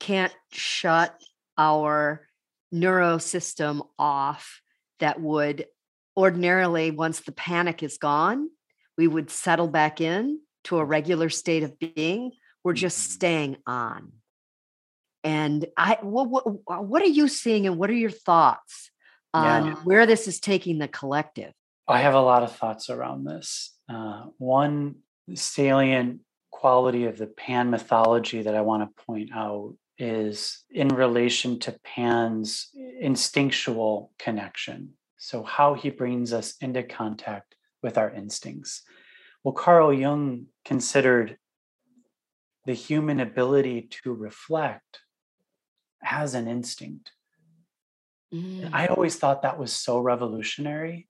can't 0.01 0.33
shut 0.53 1.21
our 1.57 2.27
neurosystem 2.73 3.87
off 3.99 4.61
that 5.01 5.21
would 5.21 5.67
ordinarily, 6.17 6.91
once 6.91 7.21
the 7.21 7.33
panic 7.33 7.83
is 7.83 7.99
gone, 7.99 8.51
we 8.97 9.07
would 9.07 9.31
settle 9.31 9.69
back 9.69 10.01
in 10.01 10.41
to 10.65 10.79
a 10.79 10.85
regular 10.85 11.29
state 11.29 11.63
of 11.63 11.79
being. 11.79 12.33
We're 12.65 12.73
just 12.73 12.99
Mhm. 12.99 13.13
staying 13.13 13.57
on. 13.67 14.13
And 15.25 15.67
I, 15.77 15.99
what, 16.03 16.29
what, 16.29 16.85
what 16.87 17.03
are 17.03 17.07
you 17.07 17.29
seeing, 17.29 17.67
and 17.67 17.79
what 17.79 17.91
are 17.91 17.95
your 17.95 18.11
thoughts 18.11 18.91
on 19.35 19.67
Yeah. 19.67 19.75
where 19.85 20.07
this 20.07 20.27
is 20.27 20.41
taking 20.41 20.79
the 20.79 20.89
collective? 20.89 21.53
I 21.87 21.99
have 22.01 22.15
a 22.15 22.21
lot 22.21 22.43
of 22.43 22.55
thoughts 22.55 22.91
around 22.91 23.25
this. 23.25 23.77
Uh, 23.89 24.27
one 24.39 24.97
salient 25.35 26.21
quality 26.51 27.05
of 27.05 27.19
the 27.19 27.27
Pan 27.27 27.71
mythology 27.71 28.43
that 28.43 28.55
I 28.55 28.61
want 28.63 28.83
to 28.97 29.05
point 29.05 29.31
out 29.33 29.75
is 29.97 30.65
in 30.71 30.89
relation 30.89 31.59
to 31.61 31.79
Pan's 31.85 32.71
instinctual 33.01 34.13
connection. 34.19 34.95
So, 35.17 35.43
how 35.43 35.75
he 35.75 35.91
brings 35.91 36.33
us 36.33 36.57
into 36.61 36.83
contact 36.83 37.57
with 37.83 37.99
our 37.99 38.11
instincts. 38.11 38.83
Well, 39.43 39.55
Carl 39.55 39.93
Jung 39.93 40.47
considered 40.65 41.39
the 42.67 42.75
human 42.75 43.19
ability 43.21 43.89
to 44.03 44.13
reflect 44.13 45.01
as 46.03 46.35
an 46.35 46.47
instinct. 46.49 47.13
Mm. 48.33 48.71
I 48.73 48.87
always 48.87 49.17
thought 49.17 49.43
that 49.43 49.59
was 49.59 49.73
so 49.73 49.99
revolutionary. 49.99 51.09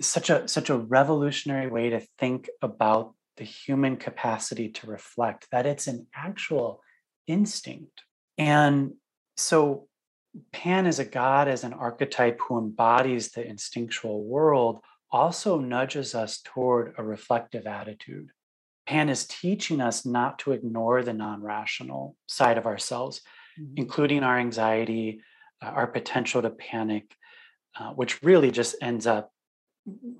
Such 0.00 0.30
a 0.30 0.48
such 0.48 0.70
a 0.70 0.78
revolutionary 0.78 1.68
way 1.68 1.90
to 1.90 2.00
think 2.18 2.48
about 2.62 3.14
the 3.36 3.44
human 3.44 3.96
capacity 3.96 4.70
to 4.70 4.86
reflect 4.86 5.48
that 5.52 5.66
it's 5.66 5.86
an 5.86 6.06
actual 6.14 6.80
instinct. 7.26 8.02
And 8.38 8.94
so 9.36 9.88
Pan 10.52 10.86
as 10.86 10.98
a 10.98 11.04
god 11.04 11.48
as 11.48 11.64
an 11.64 11.72
archetype 11.72 12.38
who 12.40 12.58
embodies 12.58 13.30
the 13.32 13.44
instinctual 13.44 14.22
world 14.24 14.80
also 15.10 15.58
nudges 15.58 16.14
us 16.14 16.40
toward 16.44 16.94
a 16.96 17.02
reflective 17.02 17.66
attitude. 17.66 18.30
Pan 18.86 19.08
is 19.08 19.26
teaching 19.26 19.80
us 19.80 20.06
not 20.06 20.38
to 20.40 20.52
ignore 20.52 21.02
the 21.02 21.12
non-rational 21.12 22.16
side 22.26 22.58
of 22.58 22.66
ourselves, 22.66 23.20
Mhm. 23.58 23.72
including 23.76 24.22
our 24.22 24.38
anxiety, 24.38 25.20
our 25.62 25.86
potential 25.86 26.42
to 26.42 26.50
panic, 26.50 27.14
uh, 27.78 27.90
which 27.90 28.22
really 28.22 28.50
just 28.50 28.76
ends 28.80 29.06
up 29.06 29.32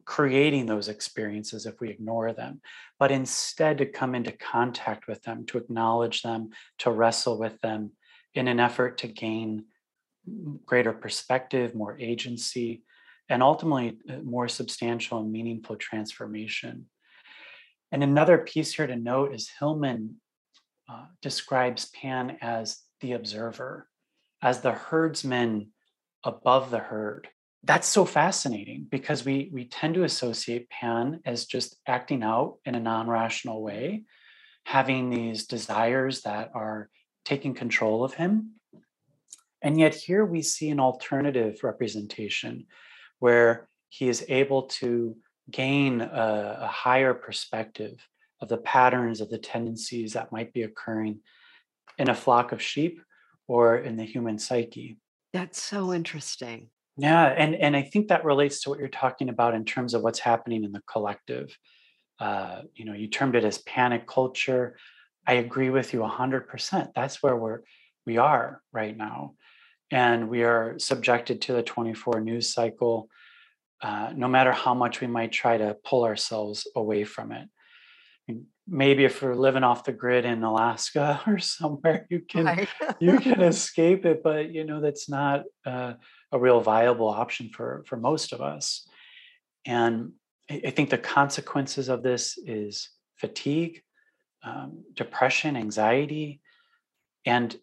creating 0.04 0.66
those 0.66 0.88
experiences 0.88 1.66
if 1.66 1.80
we 1.80 1.90
ignore 1.90 2.32
them, 2.32 2.60
but 2.98 3.10
instead 3.10 3.78
to 3.78 3.86
come 3.86 4.14
into 4.14 4.32
contact 4.32 5.06
with 5.06 5.22
them, 5.22 5.44
to 5.46 5.58
acknowledge 5.58 6.22
them, 6.22 6.50
to 6.78 6.90
wrestle 6.90 7.38
with 7.38 7.60
them 7.60 7.92
in 8.34 8.48
an 8.48 8.60
effort 8.60 8.98
to 8.98 9.08
gain 9.08 9.64
greater 10.66 10.92
perspective, 10.92 11.74
more 11.74 11.98
agency, 11.98 12.82
and 13.28 13.42
ultimately 13.42 13.98
uh, 14.08 14.16
more 14.22 14.48
substantial 14.48 15.20
and 15.20 15.30
meaningful 15.30 15.76
transformation. 15.76 16.86
And 17.92 18.02
another 18.02 18.38
piece 18.38 18.74
here 18.74 18.86
to 18.86 18.96
note 18.96 19.34
is 19.34 19.50
Hillman 19.58 20.16
uh, 20.88 21.06
describes 21.22 21.90
Pan 21.90 22.38
as 22.40 22.78
the 23.00 23.12
observer, 23.12 23.86
as 24.42 24.60
the 24.60 24.72
herdsman 24.72 25.68
above 26.24 26.70
the 26.70 26.78
herd. 26.78 27.28
That's 27.62 27.86
so 27.86 28.04
fascinating 28.04 28.86
because 28.90 29.24
we 29.24 29.50
we 29.52 29.66
tend 29.66 29.94
to 29.94 30.04
associate 30.04 30.70
Pan 30.70 31.20
as 31.26 31.44
just 31.44 31.76
acting 31.86 32.22
out 32.22 32.58
in 32.64 32.74
a 32.74 32.80
non-rational 32.80 33.62
way, 33.62 34.04
having 34.64 35.10
these 35.10 35.46
desires 35.46 36.22
that 36.22 36.50
are 36.54 36.88
taking 37.24 37.54
control 37.54 38.02
of 38.02 38.14
him. 38.14 38.52
And 39.62 39.78
yet 39.78 39.94
here 39.94 40.24
we 40.24 40.40
see 40.40 40.70
an 40.70 40.80
alternative 40.80 41.62
representation 41.62 42.66
where 43.18 43.68
he 43.90 44.08
is 44.08 44.24
able 44.28 44.62
to 44.62 45.16
gain 45.50 46.00
a, 46.00 46.58
a 46.62 46.66
higher 46.66 47.12
perspective 47.12 47.98
of 48.40 48.48
the 48.48 48.56
patterns 48.56 49.20
of 49.20 49.28
the 49.28 49.38
tendencies 49.38 50.14
that 50.14 50.32
might 50.32 50.54
be 50.54 50.62
occurring 50.62 51.20
in 51.98 52.08
a 52.08 52.14
flock 52.14 52.52
of 52.52 52.62
sheep 52.62 53.02
or 53.50 53.78
in 53.78 53.96
the 53.96 54.04
human 54.04 54.38
psyche. 54.38 54.96
That's 55.32 55.60
so 55.60 55.92
interesting. 55.92 56.68
Yeah, 56.96 57.24
and 57.26 57.56
and 57.56 57.74
I 57.74 57.82
think 57.82 58.06
that 58.08 58.24
relates 58.24 58.62
to 58.62 58.70
what 58.70 58.78
you're 58.78 58.88
talking 58.88 59.28
about 59.28 59.54
in 59.54 59.64
terms 59.64 59.92
of 59.92 60.02
what's 60.02 60.20
happening 60.20 60.62
in 60.62 60.70
the 60.70 60.82
collective. 60.88 61.56
Uh, 62.20 62.62
you 62.76 62.84
know, 62.84 62.92
you 62.92 63.08
termed 63.08 63.34
it 63.34 63.44
as 63.44 63.58
panic 63.58 64.06
culture. 64.06 64.76
I 65.26 65.34
agree 65.34 65.70
with 65.70 65.92
you 65.92 66.00
100%. 66.00 66.92
That's 66.94 67.22
where 67.24 67.36
we're 67.36 67.60
we 68.06 68.18
are 68.18 68.62
right 68.72 68.96
now, 68.96 69.34
and 69.90 70.28
we 70.28 70.44
are 70.44 70.78
subjected 70.78 71.42
to 71.42 71.52
the 71.52 71.62
24 71.64 72.20
news 72.20 72.52
cycle. 72.52 73.08
Uh, 73.82 74.12
no 74.14 74.28
matter 74.28 74.52
how 74.52 74.74
much 74.74 75.00
we 75.00 75.08
might 75.08 75.32
try 75.32 75.58
to 75.58 75.76
pull 75.84 76.04
ourselves 76.04 76.68
away 76.76 77.02
from 77.02 77.32
it. 77.32 77.48
Maybe 78.72 79.04
if 79.04 79.20
we're 79.20 79.34
living 79.34 79.64
off 79.64 79.82
the 79.84 79.92
grid 79.92 80.24
in 80.24 80.44
Alaska 80.44 81.20
or 81.26 81.38
somewhere, 81.38 82.06
you 82.08 82.20
can 82.20 82.44
Right. 82.46 82.68
you 83.00 83.18
can 83.18 83.40
escape 83.54 84.06
it, 84.06 84.22
but 84.22 84.52
you 84.52 84.64
know 84.64 84.80
that's 84.80 85.08
not 85.08 85.44
uh, 85.66 85.94
a 86.32 86.38
real 86.38 86.60
viable 86.60 87.08
option 87.08 87.50
for 87.50 87.82
for 87.86 87.96
most 87.96 88.32
of 88.32 88.40
us. 88.40 88.86
And 89.66 90.12
I, 90.48 90.62
I 90.66 90.70
think 90.70 90.90
the 90.90 90.98
consequences 90.98 91.88
of 91.88 92.02
this 92.02 92.38
is 92.38 92.90
fatigue, 93.16 93.82
um, 94.44 94.84
depression, 94.94 95.56
anxiety, 95.56 96.40
and 97.26 97.58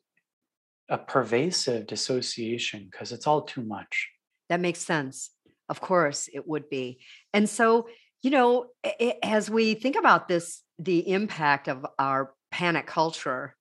a 0.90 0.98
pervasive 0.98 1.88
dissociation 1.88 2.88
because 2.92 3.12
it's 3.12 3.28
all 3.28 3.42
too 3.42 3.64
much. 3.64 4.10
That 4.50 4.60
makes 4.60 4.80
sense. 4.80 5.32
Of 5.70 5.82
course, 5.82 6.30
it 6.34 6.48
would 6.48 6.70
be. 6.70 7.00
And 7.34 7.50
so, 7.50 7.88
you 8.22 8.30
know, 8.32 8.68
a- 8.86 9.26
as 9.26 9.50
we 9.50 9.74
think 9.76 9.96
about 9.96 10.28
this, 10.28 10.64
the 10.80 11.10
impact 11.10 11.68
of 11.68 11.86
our 11.98 12.34
panic 12.52 12.88
culture, 12.88 13.56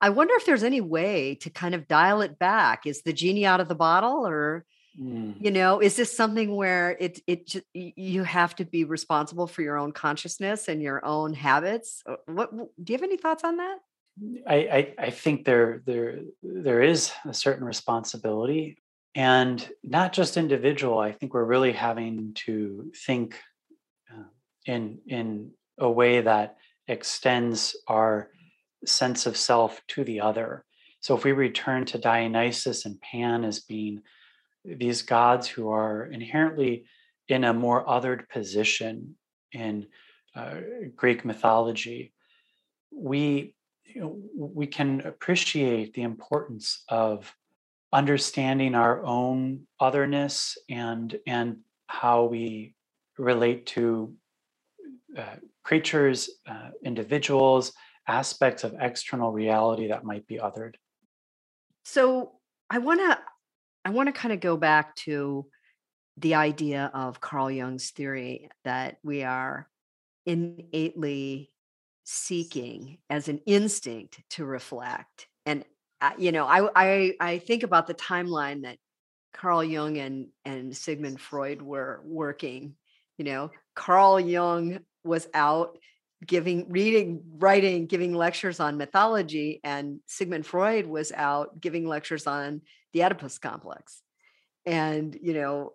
I 0.00 0.10
wonder 0.10 0.34
if 0.34 0.46
there's 0.46 0.62
any 0.62 0.80
way 0.80 1.34
to 1.36 1.50
kind 1.50 1.74
of 1.74 1.88
dial 1.88 2.20
it 2.20 2.38
back. 2.38 2.86
Is 2.86 3.02
the 3.02 3.12
genie 3.12 3.46
out 3.46 3.60
of 3.60 3.68
the 3.68 3.74
bottle, 3.74 4.26
or 4.26 4.64
Mm. 4.98 5.36
you 5.40 5.52
know, 5.52 5.80
is 5.80 5.94
this 5.94 6.16
something 6.16 6.56
where 6.56 6.96
it 6.98 7.20
it 7.26 7.54
you 7.72 8.24
have 8.24 8.56
to 8.56 8.64
be 8.64 8.82
responsible 8.84 9.46
for 9.46 9.62
your 9.62 9.76
own 9.76 9.92
consciousness 9.92 10.66
and 10.66 10.82
your 10.82 11.04
own 11.04 11.34
habits? 11.34 12.02
Uh, 12.06 12.16
What 12.26 12.50
do 12.52 12.92
you 12.92 12.96
have 12.96 13.04
any 13.04 13.16
thoughts 13.16 13.44
on 13.44 13.58
that? 13.58 13.78
I, 14.46 14.56
I 14.56 14.94
I 15.06 15.10
think 15.10 15.44
there 15.44 15.82
there 15.86 16.20
there 16.42 16.82
is 16.82 17.12
a 17.24 17.34
certain 17.34 17.64
responsibility, 17.64 18.78
and 19.14 19.56
not 19.84 20.12
just 20.12 20.36
individual. 20.36 20.98
I 20.98 21.12
think 21.12 21.34
we're 21.34 21.44
really 21.44 21.72
having 21.72 22.32
to 22.46 22.90
think 23.06 23.40
in 24.68 24.98
in 25.06 25.50
a 25.78 25.90
way 25.90 26.20
that 26.20 26.56
extends 26.86 27.76
our 27.88 28.30
sense 28.84 29.26
of 29.26 29.36
self 29.36 29.80
to 29.88 30.04
the 30.04 30.20
other. 30.20 30.64
So 31.00 31.16
if 31.16 31.24
we 31.24 31.32
return 31.32 31.84
to 31.86 31.98
Dionysus 31.98 32.84
and 32.84 33.00
Pan 33.00 33.44
as 33.44 33.60
being 33.60 34.02
these 34.64 35.02
gods 35.02 35.48
who 35.48 35.70
are 35.70 36.06
inherently 36.06 36.84
in 37.28 37.44
a 37.44 37.54
more 37.54 37.84
othered 37.84 38.28
position 38.28 39.16
in 39.52 39.86
uh, 40.34 40.56
Greek 40.94 41.24
mythology, 41.24 42.12
we 42.92 43.54
we 44.36 44.66
can 44.66 45.00
appreciate 45.00 45.94
the 45.94 46.02
importance 46.02 46.84
of 46.88 47.34
understanding 47.92 48.74
our 48.74 49.02
own 49.04 49.66
otherness 49.80 50.58
and 50.68 51.18
and 51.26 51.58
how 51.86 52.24
we 52.24 52.74
relate 53.16 53.66
to 53.66 54.14
uh, 55.16 55.36
creatures, 55.62 56.30
uh, 56.46 56.70
individuals, 56.84 57.72
aspects 58.06 58.64
of 58.64 58.74
external 58.80 59.32
reality 59.32 59.88
that 59.88 60.04
might 60.04 60.26
be 60.26 60.38
othered. 60.38 60.74
So 61.84 62.32
I 62.70 62.78
want 62.78 63.00
to 63.00 63.18
I 63.84 63.90
want 63.90 64.08
to 64.08 64.12
kind 64.12 64.32
of 64.34 64.40
go 64.40 64.56
back 64.56 64.94
to 64.96 65.46
the 66.16 66.34
idea 66.34 66.90
of 66.92 67.20
Carl 67.20 67.50
Jung's 67.50 67.90
theory 67.90 68.50
that 68.64 68.98
we 69.02 69.22
are 69.22 69.68
innately 70.26 71.50
seeking 72.04 72.98
as 73.08 73.28
an 73.28 73.40
instinct 73.46 74.20
to 74.30 74.44
reflect. 74.44 75.26
And 75.46 75.64
uh, 76.00 76.12
you 76.18 76.32
know, 76.32 76.46
I 76.46 76.68
I 76.74 77.14
I 77.20 77.38
think 77.38 77.62
about 77.62 77.86
the 77.86 77.94
timeline 77.94 78.62
that 78.62 78.78
Carl 79.32 79.62
Jung 79.62 79.98
and 79.98 80.28
and 80.44 80.76
Sigmund 80.76 81.20
Freud 81.20 81.62
were 81.62 82.00
working. 82.04 82.74
You 83.16 83.24
know, 83.24 83.50
Carl 83.74 84.20
Jung 84.20 84.80
was 85.04 85.28
out 85.34 85.78
giving 86.26 86.68
reading 86.70 87.22
writing 87.38 87.86
giving 87.86 88.12
lectures 88.12 88.58
on 88.58 88.76
mythology 88.76 89.60
and 89.62 90.00
sigmund 90.06 90.44
freud 90.44 90.86
was 90.86 91.12
out 91.12 91.60
giving 91.60 91.86
lectures 91.86 92.26
on 92.26 92.60
the 92.92 93.04
oedipus 93.04 93.38
complex 93.38 94.02
and 94.66 95.16
you 95.22 95.32
know 95.32 95.72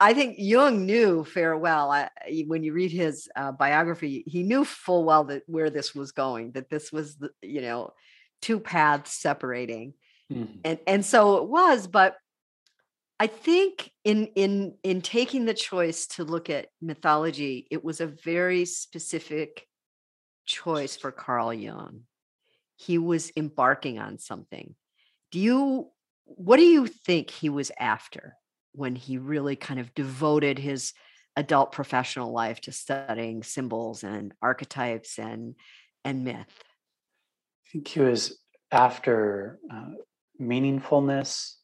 i 0.00 0.14
think 0.14 0.36
jung 0.38 0.86
knew 0.86 1.22
farewell 1.22 1.90
I, 1.90 2.08
when 2.46 2.62
you 2.62 2.72
read 2.72 2.92
his 2.92 3.28
uh, 3.36 3.52
biography 3.52 4.24
he 4.26 4.42
knew 4.42 4.64
full 4.64 5.04
well 5.04 5.24
that 5.24 5.42
where 5.46 5.68
this 5.68 5.94
was 5.94 6.12
going 6.12 6.52
that 6.52 6.70
this 6.70 6.90
was 6.90 7.16
the, 7.16 7.30
you 7.42 7.60
know 7.60 7.92
two 8.40 8.60
paths 8.60 9.12
separating. 9.12 9.94
Mhm. 10.32 10.60
And 10.64 10.78
and 10.86 11.04
so 11.04 11.36
it 11.38 11.48
was, 11.48 11.86
but 11.86 12.16
I 13.20 13.26
think 13.26 13.90
in 14.04 14.26
in 14.36 14.76
in 14.84 15.02
taking 15.02 15.44
the 15.44 15.54
choice 15.54 16.06
to 16.08 16.24
look 16.24 16.50
at 16.50 16.68
mythology, 16.80 17.66
it 17.70 17.82
was 17.82 18.00
a 18.00 18.06
very 18.06 18.64
specific 18.64 19.66
choice 20.46 20.96
for 20.96 21.10
Carl 21.10 21.52
Jung. 21.52 22.02
He 22.76 22.96
was 22.96 23.32
embarking 23.36 23.98
on 23.98 24.18
something. 24.18 24.76
Do 25.32 25.40
you 25.40 25.90
what 26.24 26.58
do 26.58 26.62
you 26.62 26.86
think 26.86 27.30
he 27.30 27.48
was 27.48 27.72
after 27.78 28.36
when 28.72 28.94
he 28.94 29.18
really 29.18 29.56
kind 29.56 29.80
of 29.80 29.94
devoted 29.94 30.58
his 30.58 30.92
adult 31.36 31.72
professional 31.72 32.32
life 32.32 32.60
to 32.62 32.72
studying 32.72 33.42
symbols 33.42 34.04
and 34.04 34.32
archetypes 34.40 35.18
and 35.18 35.56
and 36.04 36.24
myth? 36.24 36.62
I 37.66 37.70
think 37.72 37.88
he 37.88 38.00
was 38.00 38.38
after 38.70 39.58
uh, 39.72 39.90
meaningfulness, 40.40 41.54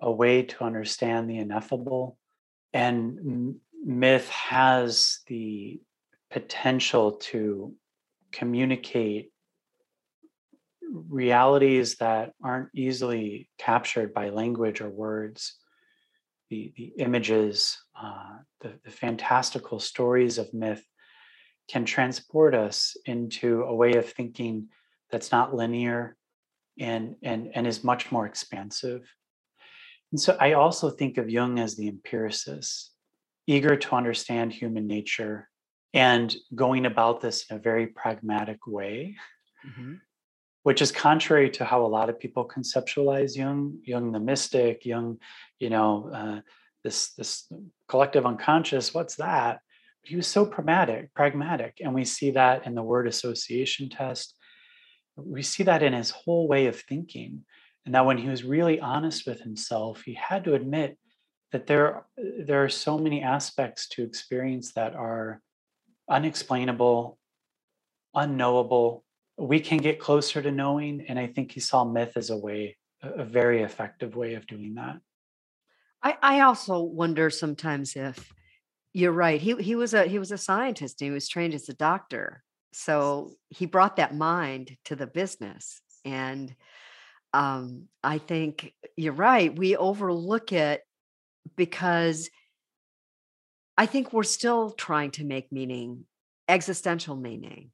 a- 0.00 0.12
way 0.12 0.42
to 0.42 0.64
understand 0.64 1.28
the 1.28 1.38
ineffable. 1.38 2.18
And 2.72 3.56
myth 3.84 4.28
has 4.28 5.20
the 5.26 5.80
potential 6.30 7.12
to 7.12 7.74
communicate 8.32 9.30
realities 11.08 11.96
that 11.96 12.32
aren't 12.42 12.68
easily 12.74 13.48
captured 13.58 14.12
by 14.12 14.28
language 14.30 14.80
or 14.80 14.90
words. 14.90 15.56
The, 16.50 16.72
the 16.76 16.92
images, 16.98 17.78
uh, 18.00 18.38
the, 18.60 18.78
the 18.84 18.90
fantastical 18.90 19.78
stories 19.78 20.38
of 20.38 20.52
myth 20.52 20.84
can 21.70 21.84
transport 21.84 22.54
us 22.54 22.96
into 23.06 23.62
a 23.62 23.74
way 23.74 23.94
of 23.94 24.10
thinking 24.10 24.68
that's 25.10 25.32
not 25.32 25.54
linear 25.54 26.16
and, 26.78 27.16
and, 27.22 27.50
and 27.54 27.66
is 27.66 27.84
much 27.84 28.12
more 28.12 28.26
expansive. 28.26 29.02
And 30.12 30.20
so 30.20 30.36
I 30.38 30.52
also 30.52 30.90
think 30.90 31.18
of 31.18 31.30
Jung 31.30 31.58
as 31.58 31.74
the 31.74 31.88
empiricist, 31.88 32.92
eager 33.46 33.76
to 33.76 33.94
understand 33.96 34.52
human 34.52 34.86
nature 34.86 35.48
and 35.94 36.34
going 36.54 36.86
about 36.86 37.20
this 37.20 37.46
in 37.50 37.56
a 37.56 37.60
very 37.60 37.86
pragmatic 37.86 38.66
way, 38.66 39.16
Mhm. 39.66 40.00
which 40.62 40.80
is 40.80 40.92
contrary 40.92 41.50
to 41.50 41.64
how 41.64 41.84
a 41.84 41.88
lot 41.88 42.08
of 42.08 42.20
people 42.20 42.46
conceptualize 42.46 43.36
Jung, 43.36 43.80
Jung 43.84 44.12
the 44.12 44.20
mystic, 44.20 44.86
Jung, 44.86 45.18
you 45.58 45.70
know, 45.70 46.10
uh, 46.12 46.40
this 46.84 47.14
this 47.14 47.50
collective 47.88 48.26
unconscious. 48.26 48.92
What's 48.94 49.16
that? 49.16 49.60
But 50.02 50.10
He 50.10 50.16
was 50.16 50.26
so 50.26 50.44
pragmatic, 50.44 51.14
pragmatic, 51.14 51.80
and 51.80 51.94
we 51.94 52.04
see 52.04 52.32
that 52.32 52.66
in 52.66 52.74
the 52.74 52.82
word 52.82 53.06
association 53.06 53.88
test. 53.88 54.36
We 55.16 55.42
see 55.42 55.62
that 55.64 55.82
in 55.82 55.92
his 55.92 56.10
whole 56.10 56.48
way 56.48 56.66
of 56.66 56.80
thinking, 56.80 57.44
and 57.84 57.94
that 57.94 58.06
when 58.06 58.18
he 58.18 58.28
was 58.28 58.44
really 58.44 58.80
honest 58.80 59.26
with 59.26 59.40
himself, 59.40 60.02
he 60.02 60.14
had 60.14 60.44
to 60.44 60.54
admit 60.54 60.98
that 61.50 61.66
there 61.66 62.04
there 62.16 62.64
are 62.64 62.68
so 62.68 62.98
many 62.98 63.22
aspects 63.22 63.88
to 63.88 64.02
experience 64.02 64.72
that 64.72 64.94
are 64.94 65.40
unexplainable, 66.08 67.18
unknowable. 68.14 69.04
We 69.36 69.60
can 69.60 69.78
get 69.78 69.98
closer 69.98 70.40
to 70.42 70.50
knowing, 70.50 71.06
and 71.08 71.18
I 71.18 71.26
think 71.26 71.52
he 71.52 71.60
saw 71.60 71.84
myth 71.84 72.12
as 72.16 72.30
a 72.30 72.36
way, 72.36 72.76
a 73.02 73.24
very 73.24 73.62
effective 73.62 74.14
way 74.14 74.34
of 74.34 74.46
doing 74.46 74.74
that. 74.74 75.00
I, 76.02 76.16
I 76.22 76.40
also 76.40 76.80
wonder 76.80 77.30
sometimes 77.30 77.96
if 77.96 78.32
you're 78.92 79.12
right. 79.12 79.40
He 79.40 79.54
he 79.56 79.74
was 79.74 79.94
a 79.94 80.04
he 80.04 80.18
was 80.18 80.32
a 80.32 80.38
scientist 80.38 81.00
and 81.00 81.08
he 81.08 81.14
was 81.14 81.28
trained 81.28 81.54
as 81.54 81.68
a 81.68 81.74
doctor. 81.74 82.42
So 82.72 83.32
he 83.48 83.66
brought 83.66 83.96
that 83.96 84.14
mind 84.14 84.76
to 84.86 84.96
the 84.96 85.06
business. 85.06 85.80
And 86.04 86.54
um, 87.34 87.88
I 88.02 88.18
think 88.18 88.74
you're 88.96 89.12
right. 89.12 89.56
We 89.56 89.76
overlook 89.76 90.52
it 90.52 90.82
because 91.56 92.30
I 93.76 93.86
think 93.86 94.12
we're 94.12 94.22
still 94.22 94.70
trying 94.70 95.10
to 95.12 95.24
make 95.24 95.50
meaning, 95.52 96.06
existential 96.48 97.16
meaning 97.16 97.70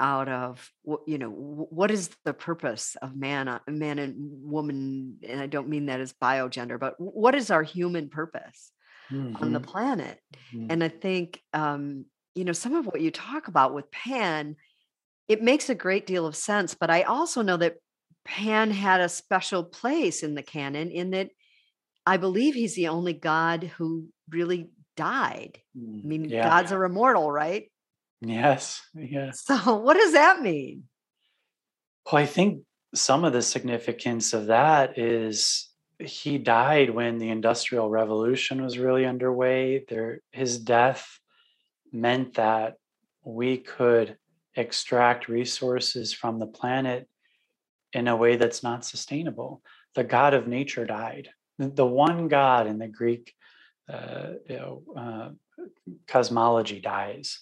out 0.00 0.28
of 0.28 0.72
you 1.08 1.18
know 1.18 1.30
what 1.30 1.90
is 1.90 2.10
the 2.24 2.34
purpose 2.34 2.96
of 3.02 3.16
man 3.16 3.48
uh, 3.48 3.58
man 3.68 3.98
and 3.98 4.14
woman 4.18 5.18
and 5.28 5.40
i 5.40 5.46
don't 5.48 5.68
mean 5.68 5.86
that 5.86 6.00
as 6.00 6.12
biogender 6.14 6.78
but 6.78 6.94
what 7.00 7.34
is 7.34 7.50
our 7.50 7.64
human 7.64 8.08
purpose 8.08 8.72
on 9.42 9.52
the 9.52 9.60
Mhm, 9.60 9.62
planet 9.62 10.20
mhm. 10.52 10.70
and 10.70 10.84
i 10.84 10.88
think 10.88 11.42
um 11.52 12.06
you 12.34 12.44
know 12.44 12.52
some 12.52 12.74
of 12.74 12.86
what 12.86 13.00
you 13.00 13.10
talk 13.10 13.48
about 13.48 13.74
with 13.74 13.90
pan 13.90 14.56
it 15.28 15.42
makes 15.42 15.68
a 15.68 15.74
great 15.74 16.06
deal 16.06 16.26
of 16.26 16.36
sense 16.36 16.74
but 16.74 16.90
i 16.90 17.02
also 17.02 17.42
know 17.42 17.56
that 17.56 17.76
pan 18.26 18.70
had 18.70 19.00
a 19.00 19.08
special 19.08 19.64
place 19.64 20.22
in 20.22 20.34
the 20.34 20.42
canon 20.42 20.90
in 20.90 21.10
that 21.10 21.30
i 22.04 22.16
believe 22.16 22.54
he's 22.54 22.74
the 22.74 22.88
only 22.88 23.12
god 23.12 23.64
who 23.78 24.08
really 24.30 24.68
died 24.96 25.58
i 25.76 25.78
Mm, 25.78 26.04
mean 26.04 26.24
yeah. 26.30 26.42
gods 26.48 26.72
are 26.72 26.84
immortal 26.84 27.30
right 27.30 27.70
Yes. 28.20 28.80
Yes. 28.94 29.44
so 29.44 29.76
what 29.86 29.96
does 29.96 30.12
that 30.12 30.40
mean 30.40 30.84
Well, 32.10 32.22
I 32.22 32.26
think 32.26 32.62
some 32.94 33.24
of 33.24 33.32
the 33.32 33.42
significance 33.42 34.32
of 34.32 34.46
that 34.46 34.98
is 34.98 35.68
he 35.98 36.38
died 36.38 36.90
when 36.90 37.18
the 37.18 37.28
Industrial 37.30 37.88
Revolution 37.90 38.62
was 38.62 38.78
really 38.78 39.04
underway. 39.06 39.84
There, 39.88 40.20
his 40.32 40.58
death 40.58 41.18
meant 41.92 42.34
that 42.34 42.74
we 43.24 43.58
could 43.58 44.16
extract 44.54 45.28
resources 45.28 46.12
from 46.12 46.38
the 46.38 46.46
planet 46.46 47.08
in 47.96 48.08
a 48.08 48.16
way 48.16 48.36
that's 48.36 48.62
not 48.62 48.84
sustainable. 48.84 49.62
The 49.94 50.04
God 50.04 50.34
of 50.34 50.46
nature 50.46 50.84
died. 50.84 51.30
The 51.58 51.86
one 51.86 52.28
God 52.28 52.66
in 52.66 52.78
the 52.78 52.88
Greek 52.88 53.34
uh, 53.88 54.32
you 54.48 54.56
know, 54.56 54.82
uh, 54.96 55.28
cosmology 56.06 56.80
dies. 56.80 57.40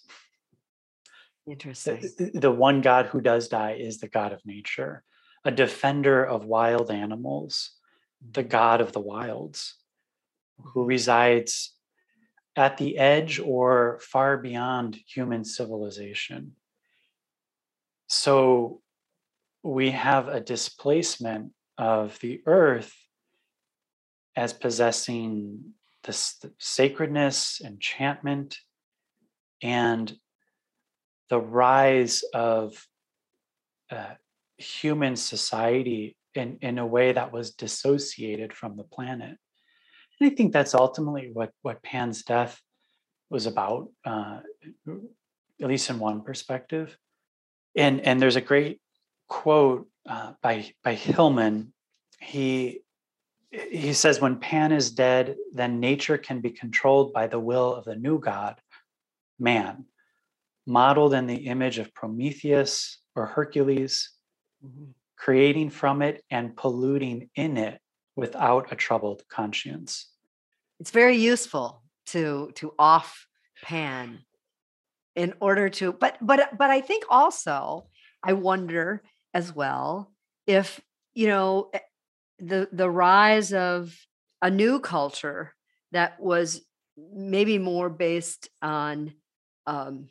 interesting 1.46 2.00
the, 2.18 2.30
the 2.34 2.52
one 2.52 2.82
God 2.82 3.06
who 3.06 3.20
does 3.20 3.48
die 3.48 3.72
is 3.72 3.98
the 3.98 4.08
God 4.08 4.32
of 4.32 4.46
nature, 4.46 5.02
a 5.44 5.50
defender 5.50 6.24
of 6.24 6.44
wild 6.44 6.90
animals, 6.90 7.70
the 8.38 8.44
God 8.44 8.80
of 8.80 8.92
the 8.92 9.00
wilds, 9.00 9.74
who 10.58 10.84
resides 10.84 11.74
at 12.54 12.76
the 12.76 12.96
edge 12.96 13.40
or 13.40 13.98
far 14.00 14.38
beyond 14.38 15.00
human 15.06 15.44
civilization. 15.44 16.52
So 18.08 18.82
we 19.64 19.90
have 19.90 20.28
a 20.28 20.40
displacement 20.40 21.52
of 21.78 22.18
the 22.20 22.42
earth 22.46 22.94
as 24.36 24.52
possessing 24.52 25.72
this 26.04 26.38
sacredness, 26.58 27.62
enchantment, 27.64 28.58
and 29.62 30.14
the 31.30 31.40
rise 31.40 32.22
of 32.34 32.86
uh, 33.90 34.14
human 34.58 35.16
society 35.16 36.14
in, 36.34 36.58
in 36.60 36.78
a 36.78 36.86
way 36.86 37.12
that 37.12 37.32
was 37.32 37.52
dissociated 37.52 38.52
from 38.52 38.76
the 38.76 38.84
planet. 38.84 39.38
And 40.20 40.30
I 40.30 40.34
think 40.34 40.52
that's 40.52 40.74
ultimately 40.74 41.30
what, 41.32 41.52
what 41.62 41.82
Pan's 41.82 42.22
death 42.22 42.60
was 43.30 43.46
about, 43.46 43.88
uh, 44.04 44.40
at 45.62 45.68
least 45.68 45.88
in 45.88 45.98
one 45.98 46.22
perspective. 46.22 46.98
And, 47.74 48.02
and 48.02 48.20
there's 48.20 48.36
a 48.36 48.42
great 48.42 48.80
quote 49.28 49.88
uh, 50.08 50.32
by, 50.42 50.72
by 50.82 50.94
Hillman. 50.94 51.72
He, 52.20 52.80
he 53.50 53.92
says, 53.92 54.20
When 54.20 54.38
Pan 54.38 54.72
is 54.72 54.90
dead, 54.90 55.36
then 55.52 55.80
nature 55.80 56.18
can 56.18 56.40
be 56.40 56.50
controlled 56.50 57.12
by 57.12 57.26
the 57.26 57.38
will 57.40 57.74
of 57.74 57.84
the 57.84 57.96
new 57.96 58.18
God, 58.18 58.60
man 59.38 59.86
modeled 60.66 61.12
in 61.14 61.26
the 61.26 61.46
image 61.46 61.78
of 61.78 61.92
Prometheus 61.94 62.98
or 63.14 63.26
Hercules, 63.26 64.10
Mhm. 64.64 64.94
creating 65.16 65.68
from 65.70 66.00
it 66.00 66.24
and 66.30 66.56
polluting 66.56 67.28
in 67.34 67.56
it 67.58 67.80
without 68.16 68.72
a 68.72 68.76
troubled 68.76 69.22
conscience. 69.28 70.10
it's 70.80 70.90
very 70.90 71.16
useful 71.16 71.82
to 72.06 72.50
to 72.54 72.74
off 72.78 73.26
pan 73.62 74.24
in 75.14 75.34
order 75.40 75.68
to 75.68 75.92
but 75.92 76.16
but 76.20 76.56
but 76.58 76.70
i 76.70 76.80
think 76.80 77.04
also 77.10 77.86
i 78.22 78.32
wonder 78.32 79.02
as 79.34 79.54
well 79.54 80.10
if 80.46 80.80
you 81.14 81.26
know 81.26 81.68
eh, 81.74 81.78
the 82.38 82.68
the 82.72 82.88
rise 82.88 83.52
of 83.52 83.94
a 84.40 84.50
new 84.50 84.80
culture 84.80 85.54
that 85.92 86.18
was 86.20 86.62
maybe 86.96 87.58
more 87.58 87.90
based 87.90 88.48
on 88.62 89.12
um, 89.66 90.08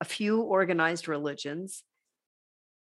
a 0.00 0.04
few 0.04 0.40
organized 0.40 1.06
religions 1.06 1.84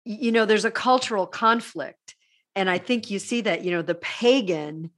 you 0.05 0.31
know 0.31 0.45
there's 0.45 0.65
a 0.65 0.71
cultural 0.71 1.27
conflict 1.27 2.15
and 2.55 2.69
i 2.69 2.77
think 2.77 3.11
you 3.11 3.19
see 3.19 3.41
that 3.41 3.63
you 3.63 3.71
know 3.71 3.81
the 3.81 3.95
pagan 3.95 4.89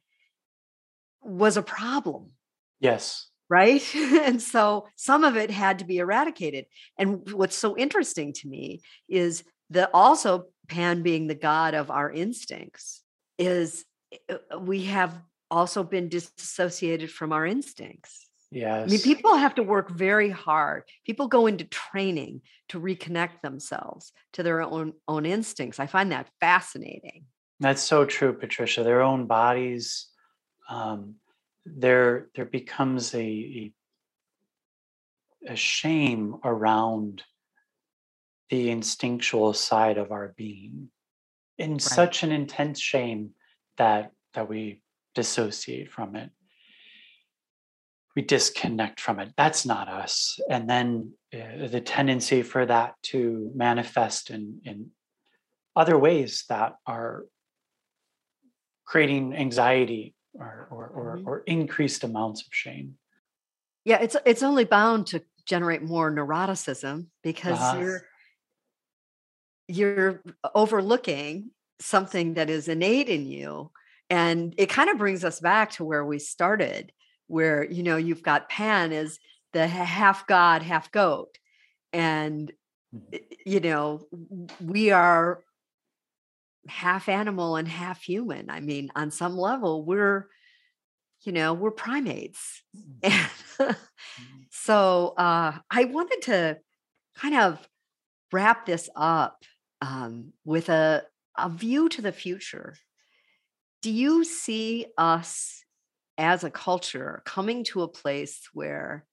was 1.26 1.58
a 1.58 1.64
problem. 1.64 2.32
Yes. 2.80 3.28
right? 3.50 3.84
And 3.96 4.42
so 4.42 4.88
some 4.96 5.24
of 5.24 5.36
it 5.36 5.52
had 5.52 5.80
to 5.80 5.86
be 5.86 5.98
eradicated. 5.98 6.66
And 6.98 7.30
what's 7.32 7.56
so 7.56 7.78
interesting 7.78 8.34
to 8.34 8.48
me 8.48 8.82
is 9.10 9.44
the 9.70 9.90
also 9.94 10.48
Pan 10.68 11.04
being 11.04 11.28
the 11.28 11.36
god 11.36 11.74
of 11.74 11.92
our 11.92 12.12
instincts 12.12 13.04
is 13.38 13.86
uh, 14.30 14.60
we 14.60 14.86
have 14.86 15.22
also 15.52 15.84
been 15.84 16.10
disassociated 16.10 17.12
from 17.12 17.32
our 17.32 17.46
instincts. 17.46 18.28
Yes. 18.52 18.88
I 18.88 18.92
mean, 18.92 19.02
people 19.02 19.36
have 19.36 19.56
to 19.56 19.64
work 19.64 19.90
very 19.90 20.30
hard. 20.30 20.84
People 21.06 21.28
go 21.28 21.48
into 21.48 21.66
training 21.66 22.42
to 22.70 22.80
reconnect 22.80 23.42
themselves 23.42 24.14
to 24.34 24.44
their 24.44 24.62
own 24.62 24.94
own 25.08 25.26
instincts. 25.26 25.80
I 25.80 25.88
find 25.88 26.12
that 26.12 26.30
fascinating. 26.40 27.26
That's 27.60 27.82
so 27.82 28.06
true, 28.06 28.34
Patricia. 28.34 28.84
Their 28.84 29.02
own 29.02 29.28
bodies, 29.28 30.08
um, 30.70 31.16
there 31.66 32.28
there 32.36 32.46
becomes 32.46 33.14
a, 33.14 33.20
a 33.20 33.74
a 35.48 35.56
shame 35.56 36.38
around 36.44 37.24
the 38.50 38.70
instinctual 38.70 39.54
side 39.54 39.98
of 39.98 40.12
our 40.12 40.34
being 40.38 40.90
in 41.58 41.74
right. 41.74 41.82
such 41.82 42.24
an 42.24 42.32
intense 42.32 42.80
shame 42.80 43.32
that 43.78 44.12
that 44.34 44.50
we 44.50 44.82
dissociate 45.14 45.92
from 45.92 46.16
it 46.16 46.30
we 48.16 48.22
disconnect 48.22 49.00
from 49.00 49.20
it 49.20 49.32
that's 49.38 49.66
not 49.66 49.88
us 49.88 50.40
and 50.50 50.70
then 50.70 51.12
uh, 51.34 51.68
the 51.68 51.82
tendency 51.82 52.42
for 52.42 52.66
that 52.66 52.96
to 53.02 53.52
manifest 53.56 54.30
in 54.30 54.60
in 54.64 54.90
other 55.76 55.98
ways 55.98 56.46
that 56.50 56.76
are 56.86 57.26
creating 58.86 59.34
anxiety 59.34 60.14
or 60.34 60.68
or, 60.70 60.88
or, 60.88 61.18
mm-hmm. 61.18 61.28
or 61.28 61.40
increased 61.40 62.04
amounts 62.04 62.42
of 62.42 62.48
shame 62.52 62.96
yeah 63.86 63.98
it's 64.02 64.16
it's 64.26 64.44
only 64.44 64.66
bound 64.66 65.08
to 65.08 65.22
generate 65.46 65.82
more 65.82 66.12
neuroticism 66.12 67.06
because 67.24 67.60
uh-huh. 67.60 67.80
you're 67.80 68.02
you're 69.68 70.22
overlooking 70.54 71.52
something 71.80 72.36
that 72.36 72.50
is 72.50 72.68
innate 72.68 73.10
in 73.10 73.26
you 73.26 73.72
and 74.10 74.54
it 74.58 74.70
kind 74.70 74.90
of 74.90 74.98
brings 74.98 75.24
us 75.24 75.40
back 75.40 75.72
to 75.72 75.84
where 75.84 76.06
we 76.06 76.20
started 76.20 76.92
where 77.28 77.64
you 77.64 77.84
know 77.84 77.98
you've 77.98 78.24
got 78.24 78.50
pan 78.50 78.92
as 78.94 79.20
the 79.54 79.68
half 79.68 80.28
god 80.28 80.62
half 80.62 80.92
goat 80.92 81.38
and 81.92 82.52
mm-hmm. 82.96 83.18
you 83.46 83.60
know 83.60 84.06
we 84.62 84.92
are 84.92 85.44
half 86.68 87.10
animal 87.10 87.56
and 87.56 87.68
half 87.68 88.02
human 88.02 88.50
i 88.50 88.60
mean 88.60 88.90
on 88.96 89.12
some 89.12 89.38
level 89.38 89.84
we're 89.84 90.28
you 91.24 91.32
know 91.32 91.54
we're 91.54 91.72
primates 91.72 92.64
mm-hmm. 92.76 92.92
and 93.04 93.14
mm-hmm. 93.14 93.72
so 94.52 95.14
uh 95.18 95.54
i 95.70 95.86
wanted 95.86 96.22
to 96.22 96.58
kind 97.16 97.36
of 97.36 97.68
wrap 98.32 98.66
this 98.66 98.90
up 98.96 99.44
um, 99.86 100.34
with 100.44 100.70
a, 100.70 101.04
a 101.38 101.50
view 101.50 101.90
to 101.90 102.02
the 102.02 102.12
future 102.12 102.76
do 103.82 103.92
you 103.92 104.24
see 104.24 104.88
us 104.98 105.64
as 106.18 106.44
a 106.44 106.50
culture 106.50 107.22
coming 107.26 107.64
to 107.66 107.84
a 107.84 107.88
place 107.88 108.48
where 108.54 109.06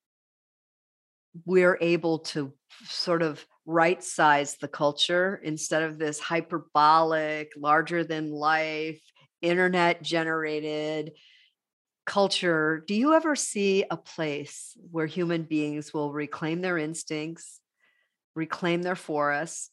we're 1.45 1.79
able 1.81 2.21
to 2.21 2.53
sort 2.85 3.23
of 3.23 3.45
right 3.67 4.03
size 4.03 4.57
the 4.57 4.69
culture 4.69 5.41
instead 5.43 5.83
of 5.83 5.99
this 5.99 6.19
hyperbolic, 6.19 7.53
larger 7.57 8.05
than 8.05 8.31
life, 8.31 9.01
internet 9.41 10.03
generated 10.03 11.13
culture. 12.05 12.85
Do 12.87 12.95
you 12.95 13.15
ever 13.15 13.37
see 13.37 13.85
a 13.91 13.97
place 13.97 14.77
where 14.91 15.07
human 15.07 15.43
beings 15.43 15.95
will 15.95 16.13
reclaim 16.13 16.61
their 16.61 16.79
instincts, 16.79 17.61
reclaim 18.35 18.83
their 18.83 18.97
forest, 18.97 19.71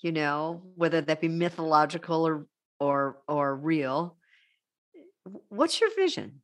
you 0.00 0.12
know, 0.12 0.62
whether 0.76 1.00
that 1.00 1.20
be 1.20 1.28
mythological 1.28 2.26
or 2.26 2.46
or 2.80 3.18
or 3.26 3.56
real? 3.56 4.16
What's 5.48 5.80
your 5.80 5.94
vision? 5.94 6.40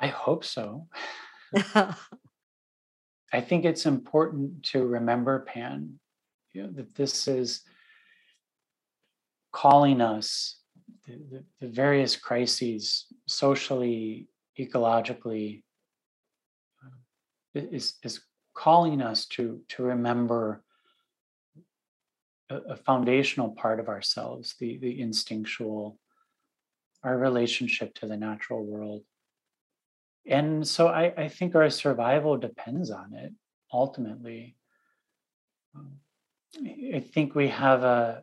I 0.00 0.08
hope 0.08 0.44
so. 0.44 0.86
I 3.32 3.40
think 3.40 3.64
it's 3.64 3.84
important 3.84 4.62
to 4.64 4.86
remember, 4.86 5.40
Pan, 5.40 5.98
you 6.52 6.62
know, 6.62 6.70
that 6.72 6.94
this 6.94 7.28
is 7.28 7.62
calling 9.52 10.00
us 10.00 10.60
the, 11.06 11.12
the, 11.30 11.44
the 11.60 11.68
various 11.68 12.16
crises 12.16 13.06
socially, 13.26 14.28
ecologically, 14.58 15.62
uh, 16.84 17.60
is, 17.70 17.94
is 18.02 18.20
calling 18.54 19.02
us 19.02 19.26
to, 19.26 19.60
to 19.68 19.82
remember 19.82 20.62
a, 22.50 22.76
foundational 22.76 23.50
part 23.50 23.80
of 23.80 23.88
ourselves, 23.88 24.54
the, 24.58 24.78
the 24.78 25.00
instinctual, 25.00 25.98
our 27.02 27.16
relationship 27.16 27.94
to 27.94 28.06
the 28.06 28.16
natural 28.16 28.64
world 28.64 29.02
and 30.28 30.66
so 30.66 30.88
I, 30.88 31.12
I 31.16 31.28
think 31.28 31.54
our 31.54 31.70
survival 31.70 32.36
depends 32.36 32.90
on 32.90 33.14
it 33.14 33.32
ultimately. 33.72 34.56
Um, 35.74 35.92
I 36.94 37.00
think 37.00 37.34
we 37.34 37.48
have 37.48 37.82
a 37.82 38.22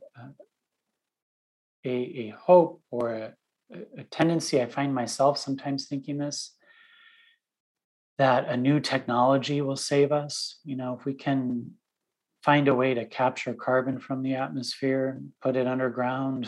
a, 1.83 1.89
a 1.89 2.29
hope 2.29 2.81
or 2.91 3.11
a, 3.11 3.33
a 3.97 4.03
tendency. 4.05 4.61
I 4.61 4.65
find 4.67 4.93
myself 4.93 5.37
sometimes 5.37 5.87
thinking 5.87 6.17
this 6.17 6.51
that 8.17 8.47
a 8.47 8.55
new 8.55 8.79
technology 8.79 9.61
will 9.61 9.75
save 9.75 10.11
us. 10.11 10.59
You 10.63 10.75
know, 10.75 10.97
if 10.99 11.05
we 11.05 11.13
can 11.13 11.71
find 12.45 12.67
a 12.67 12.75
way 12.75 12.93
to 12.93 13.05
capture 13.05 13.55
carbon 13.55 13.99
from 13.99 14.21
the 14.21 14.35
atmosphere 14.35 15.07
and 15.07 15.31
put 15.41 15.55
it 15.55 15.65
underground, 15.65 16.47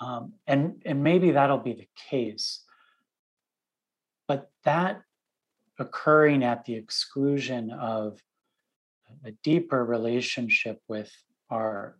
um, 0.00 0.32
and 0.46 0.82
and 0.86 1.04
maybe 1.04 1.32
that'll 1.32 1.58
be 1.58 1.74
the 1.74 1.88
case. 2.08 2.64
But 4.26 4.50
that 4.64 5.02
occurring 5.78 6.42
at 6.42 6.64
the 6.64 6.74
exclusion 6.74 7.70
of 7.70 8.18
a 9.24 9.32
deeper 9.44 9.84
relationship 9.84 10.80
with 10.88 11.12
our 11.50 11.98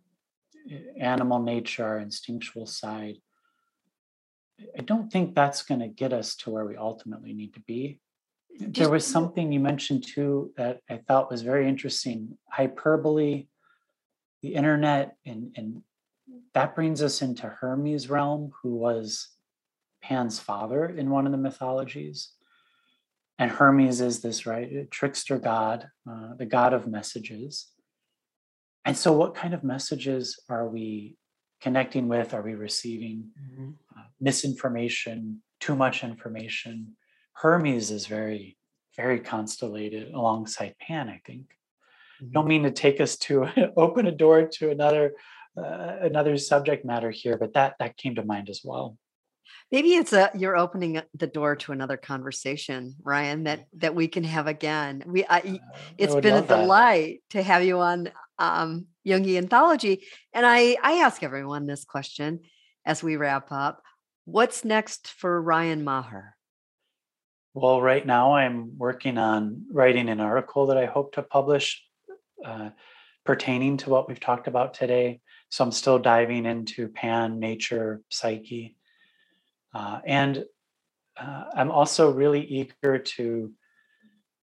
eh, 0.71 0.79
animal 0.99 1.43
nature, 1.43 1.85
our 1.85 1.99
instinctual 1.99 2.65
side, 2.65 3.17
I 4.77 4.81
don't 4.81 5.11
think 5.11 5.35
that's 5.35 5.61
going 5.61 5.81
to 5.81 5.87
get 5.87 6.11
us 6.11 6.35
to 6.37 6.49
where 6.49 6.65
we 6.65 6.75
ultimately 6.75 7.33
need 7.33 7.53
to 7.53 7.59
be. 7.61 7.99
Just, 8.59 8.73
there 8.75 8.89
was 8.89 9.05
something 9.05 9.51
you 9.51 9.59
mentioned 9.59 10.05
too 10.05 10.51
that 10.57 10.81
I 10.89 10.97
thought 10.97 11.31
was 11.31 11.41
very 11.41 11.67
interesting 11.67 12.37
hyperbole, 12.49 13.47
the 14.41 14.53
internet, 14.55 15.15
and, 15.25 15.51
and 15.55 15.81
that 16.53 16.75
brings 16.75 17.01
us 17.01 17.21
into 17.21 17.47
Hermes' 17.47 18.09
realm, 18.09 18.51
who 18.61 18.75
was 18.75 19.29
Pan's 20.03 20.39
father 20.39 20.85
in 20.85 21.09
one 21.09 21.25
of 21.25 21.31
the 21.31 21.37
mythologies. 21.37 22.29
And 23.39 23.49
Hermes 23.49 24.01
is 24.01 24.21
this, 24.21 24.45
right, 24.45 24.89
trickster 24.91 25.39
god, 25.39 25.89
uh, 26.09 26.35
the 26.37 26.45
god 26.45 26.73
of 26.73 26.87
messages. 26.87 27.71
And 28.85 28.95
so, 28.95 29.13
what 29.13 29.33
kind 29.33 29.53
of 29.53 29.63
messages 29.63 30.39
are 30.49 30.67
we 30.67 31.17
connecting 31.61 32.07
with? 32.07 32.33
Are 32.33 32.41
we 32.41 32.53
receiving 32.53 33.29
mm-hmm. 33.41 33.69
uh, 33.97 34.03
misinformation, 34.19 35.41
too 35.59 35.75
much 35.75 36.03
information? 36.03 36.95
Hermes 37.33 37.91
is 37.91 38.07
very, 38.07 38.57
very 38.95 39.19
constellated 39.19 40.13
alongside 40.13 40.75
Pan, 40.79 41.09
I 41.09 41.21
think. 41.25 41.45
Mm-hmm. 42.21 42.31
Don't 42.31 42.47
mean 42.47 42.63
to 42.63 42.71
take 42.71 43.01
us 43.01 43.17
to 43.17 43.47
open 43.77 44.07
a 44.07 44.11
door 44.11 44.47
to 44.47 44.71
another 44.71 45.13
uh, 45.55 45.97
another 46.01 46.35
subject 46.35 46.83
matter 46.83 47.11
here, 47.11 47.37
but 47.37 47.53
that 47.53 47.75
that 47.79 47.95
came 47.97 48.15
to 48.15 48.23
mind 48.23 48.49
as 48.49 48.61
well 48.63 48.97
maybe 49.71 49.95
it's 49.95 50.13
a 50.13 50.29
you're 50.35 50.57
opening 50.57 51.01
the 51.15 51.27
door 51.27 51.55
to 51.55 51.71
another 51.71 51.97
conversation 51.97 52.95
ryan 53.01 53.43
that 53.43 53.65
that 53.77 53.95
we 53.95 54.07
can 54.07 54.23
have 54.23 54.47
again 54.47 55.03
we 55.05 55.25
I, 55.25 55.39
uh, 55.39 55.57
it's 55.97 56.15
been 56.15 56.43
a 56.43 56.47
delight 56.47 57.21
that. 57.31 57.37
to 57.37 57.43
have 57.43 57.63
you 57.63 57.79
on 57.79 58.11
um 58.39 58.87
jungian 59.05 59.37
anthology 59.37 60.05
and 60.33 60.45
i 60.45 60.77
i 60.81 60.93
ask 60.99 61.23
everyone 61.23 61.65
this 61.65 61.85
question 61.85 62.41
as 62.85 63.03
we 63.03 63.15
wrap 63.15 63.51
up 63.51 63.81
what's 64.25 64.63
next 64.65 65.07
for 65.07 65.41
ryan 65.41 65.83
maher 65.83 66.35
well 67.53 67.81
right 67.81 68.05
now 68.05 68.33
i'm 68.35 68.77
working 68.77 69.17
on 69.17 69.65
writing 69.71 70.09
an 70.09 70.19
article 70.19 70.67
that 70.67 70.77
i 70.77 70.85
hope 70.85 71.13
to 71.13 71.21
publish 71.21 71.83
uh, 72.45 72.69
pertaining 73.25 73.77
to 73.77 73.89
what 73.89 74.07
we've 74.07 74.19
talked 74.19 74.47
about 74.47 74.73
today. 74.73 75.21
So 75.49 75.63
i'm 75.63 75.71
still 75.71 75.99
diving 75.99 76.45
into 76.45 76.89
pan 76.89 77.39
nature 77.39 78.01
psyche. 78.09 78.75
Uh, 79.73 79.99
and 80.05 80.45
uh, 81.19 81.43
I'm 81.55 81.71
also 81.71 82.11
really 82.11 82.43
eager 82.43 82.99
to 82.99 83.51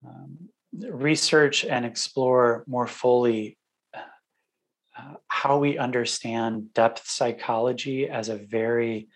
um, 0.05 0.49
research 0.79 1.65
and 1.65 1.85
explore 1.85 2.63
more 2.67 2.87
fully 2.87 3.57
uh, 3.93 5.15
how 5.27 5.57
we 5.57 5.77
understand 5.77 6.73
depth 6.73 7.07
psychology 7.07 8.07
as 8.07 8.29
a 8.29 8.37
very 8.37 9.07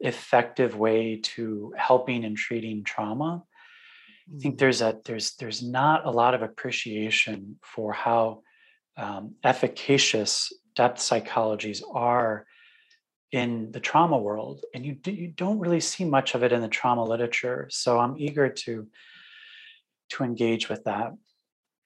effective 0.00 0.76
way 0.76 1.20
to 1.22 1.72
helping 1.76 2.24
and 2.24 2.36
treating 2.36 2.84
trauma. 2.84 3.42
I 4.34 4.40
think 4.40 4.56
mm. 4.56 4.58
there's 4.58 4.82
a 4.82 4.98
there's 5.04 5.36
there's 5.36 5.62
not 5.62 6.06
a 6.06 6.10
lot 6.10 6.34
of 6.34 6.42
appreciation 6.42 7.56
for 7.62 7.92
how 7.92 8.42
um, 8.96 9.34
efficacious 9.44 10.52
depth 10.74 10.98
psychologies 10.98 11.82
are 11.92 12.46
in 13.32 13.70
the 13.72 13.80
trauma 13.80 14.16
world 14.16 14.64
and 14.74 14.86
you, 14.86 14.94
do, 14.94 15.12
you 15.12 15.28
don't 15.28 15.58
really 15.58 15.80
see 15.80 16.04
much 16.04 16.34
of 16.34 16.42
it 16.42 16.52
in 16.52 16.62
the 16.62 16.68
trauma 16.68 17.04
literature 17.04 17.68
so 17.70 17.98
i'm 17.98 18.16
eager 18.18 18.48
to 18.48 18.86
to 20.08 20.24
engage 20.24 20.70
with 20.70 20.82
that 20.84 21.12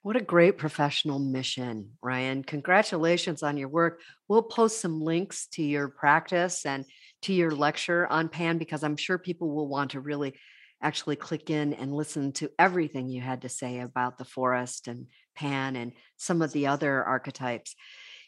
what 0.02 0.14
a 0.14 0.20
great 0.20 0.56
professional 0.56 1.18
mission 1.18 1.90
ryan 2.00 2.44
congratulations 2.44 3.42
on 3.42 3.56
your 3.56 3.68
work 3.68 4.00
we'll 4.28 4.42
post 4.42 4.80
some 4.80 5.00
links 5.00 5.48
to 5.48 5.62
your 5.62 5.88
practice 5.88 6.64
and 6.64 6.84
to 7.22 7.32
your 7.32 7.50
lecture 7.50 8.06
on 8.08 8.28
pan 8.28 8.58
because 8.58 8.82
i'm 8.82 8.96
sure 8.96 9.18
people 9.18 9.50
will 9.50 9.68
want 9.68 9.92
to 9.92 10.00
really 10.00 10.34
actually 10.82 11.16
click 11.16 11.48
in 11.48 11.72
and 11.74 11.94
listen 11.94 12.32
to 12.32 12.50
everything 12.58 13.08
you 13.08 13.20
had 13.20 13.42
to 13.42 13.48
say 13.48 13.80
about 13.80 14.18
the 14.18 14.24
forest 14.24 14.88
and 14.88 15.06
pan 15.36 15.76
and 15.76 15.92
some 16.16 16.42
of 16.42 16.52
the 16.52 16.66
other 16.66 17.04
archetypes 17.04 17.74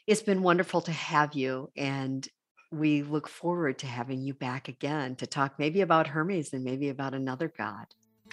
it's 0.06 0.22
been 0.22 0.42
wonderful 0.42 0.80
to 0.80 0.92
have 0.92 1.34
you 1.34 1.70
and 1.76 2.28
we 2.74 3.02
look 3.02 3.28
forward 3.28 3.78
to 3.78 3.86
having 3.86 4.20
you 4.20 4.34
back 4.34 4.68
again 4.68 5.16
to 5.16 5.26
talk 5.26 5.54
maybe 5.58 5.80
about 5.80 6.08
Hermes 6.08 6.52
and 6.52 6.64
maybe 6.64 6.88
about 6.88 7.14
another 7.14 7.52
god. 7.56 7.86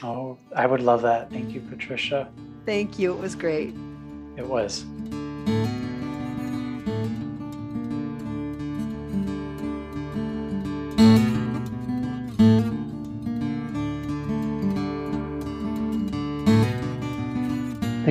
Oh, 0.04 0.38
I 0.56 0.66
would 0.66 0.82
love 0.82 1.02
that. 1.04 1.30
Thank 1.30 1.54
you, 1.54 1.62
Patricia. 1.62 2.30
Thank 2.66 2.98
you. 2.98 3.14
It 3.14 3.20
was 3.20 3.36
great. 3.36 3.76
It 4.38 4.48
was. 4.48 4.86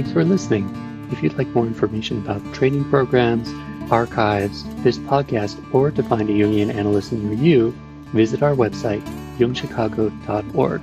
Thanks 0.01 0.15
for 0.15 0.25
listening. 0.25 1.09
If 1.13 1.23
you'd 1.23 1.37
like 1.37 1.49
more 1.49 1.67
information 1.67 2.17
about 2.21 2.55
training 2.55 2.89
programs, 2.89 3.53
archives, 3.93 4.65
this 4.77 4.97
podcast, 4.97 5.63
or 5.75 5.91
to 5.91 6.03
find 6.03 6.31
a 6.31 6.33
Jungian 6.33 6.75
analyst 6.75 7.13
near 7.13 7.35
you, 7.35 7.75
visit 8.15 8.43
our 8.43 8.55
website, 8.55 9.03
jungchicago.org. 9.37 10.81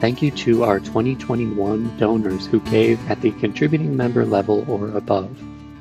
Thank 0.00 0.20
you 0.20 0.30
to 0.32 0.64
our 0.64 0.80
2021 0.80 1.96
donors 1.96 2.44
who 2.46 2.60
gave 2.60 3.10
at 3.10 3.22
the 3.22 3.30
contributing 3.30 3.96
member 3.96 4.26
level 4.26 4.70
or 4.70 4.90
above. 4.90 5.34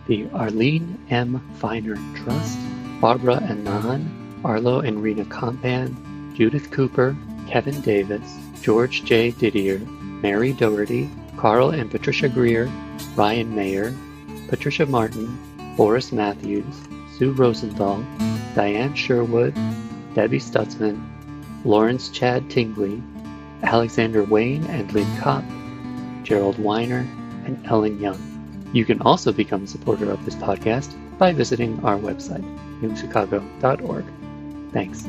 The 0.07 0.29
Arlene 0.29 0.97
M. 1.09 1.41
Feiner 1.55 1.97
Trust, 2.15 2.57
Barbara 3.01 3.43
Anan, 3.43 4.39
Arlo 4.45 4.79
and 4.79 5.03
Rena 5.03 5.25
Compan, 5.25 5.93
Judith 6.33 6.71
Cooper, 6.71 7.17
Kevin 7.49 7.81
Davis, 7.81 8.37
George 8.61 9.03
J. 9.03 9.31
Didier, 9.31 9.79
Mary 9.79 10.53
Doherty, 10.53 11.09
Carl 11.37 11.69
and 11.69 11.89
Patricia 11.91 12.29
Greer, 12.29 12.71
Ryan 13.15 13.55
Mayer, 13.55 13.93
Patricia 14.47 14.85
Martin, 14.85 15.37
Boris 15.75 16.11
Matthews, 16.11 16.65
Sue 17.17 17.31
Rosenthal, 17.31 18.03
Diane 18.55 18.95
Sherwood, 18.95 19.53
Debbie 20.13 20.39
Stutzman, 20.39 21.01
Lawrence 21.63 22.09
Chad 22.09 22.49
Tingley, 22.49 23.01
Alexander 23.63 24.23
Wayne 24.23 24.65
and 24.65 24.91
Lynn 24.93 25.17
Kopp, 25.17 25.43
Gerald 26.23 26.59
Weiner, 26.59 27.07
and 27.45 27.59
Ellen 27.65 27.99
Young. 27.99 28.19
You 28.73 28.85
can 28.85 29.01
also 29.01 29.31
become 29.31 29.63
a 29.63 29.67
supporter 29.67 30.11
of 30.11 30.23
this 30.25 30.35
podcast 30.35 30.93
by 31.17 31.31
visiting 31.31 31.83
our 31.85 31.97
website, 31.97 32.43
jungchicago.org. 32.81 34.05
Thanks. 34.71 35.05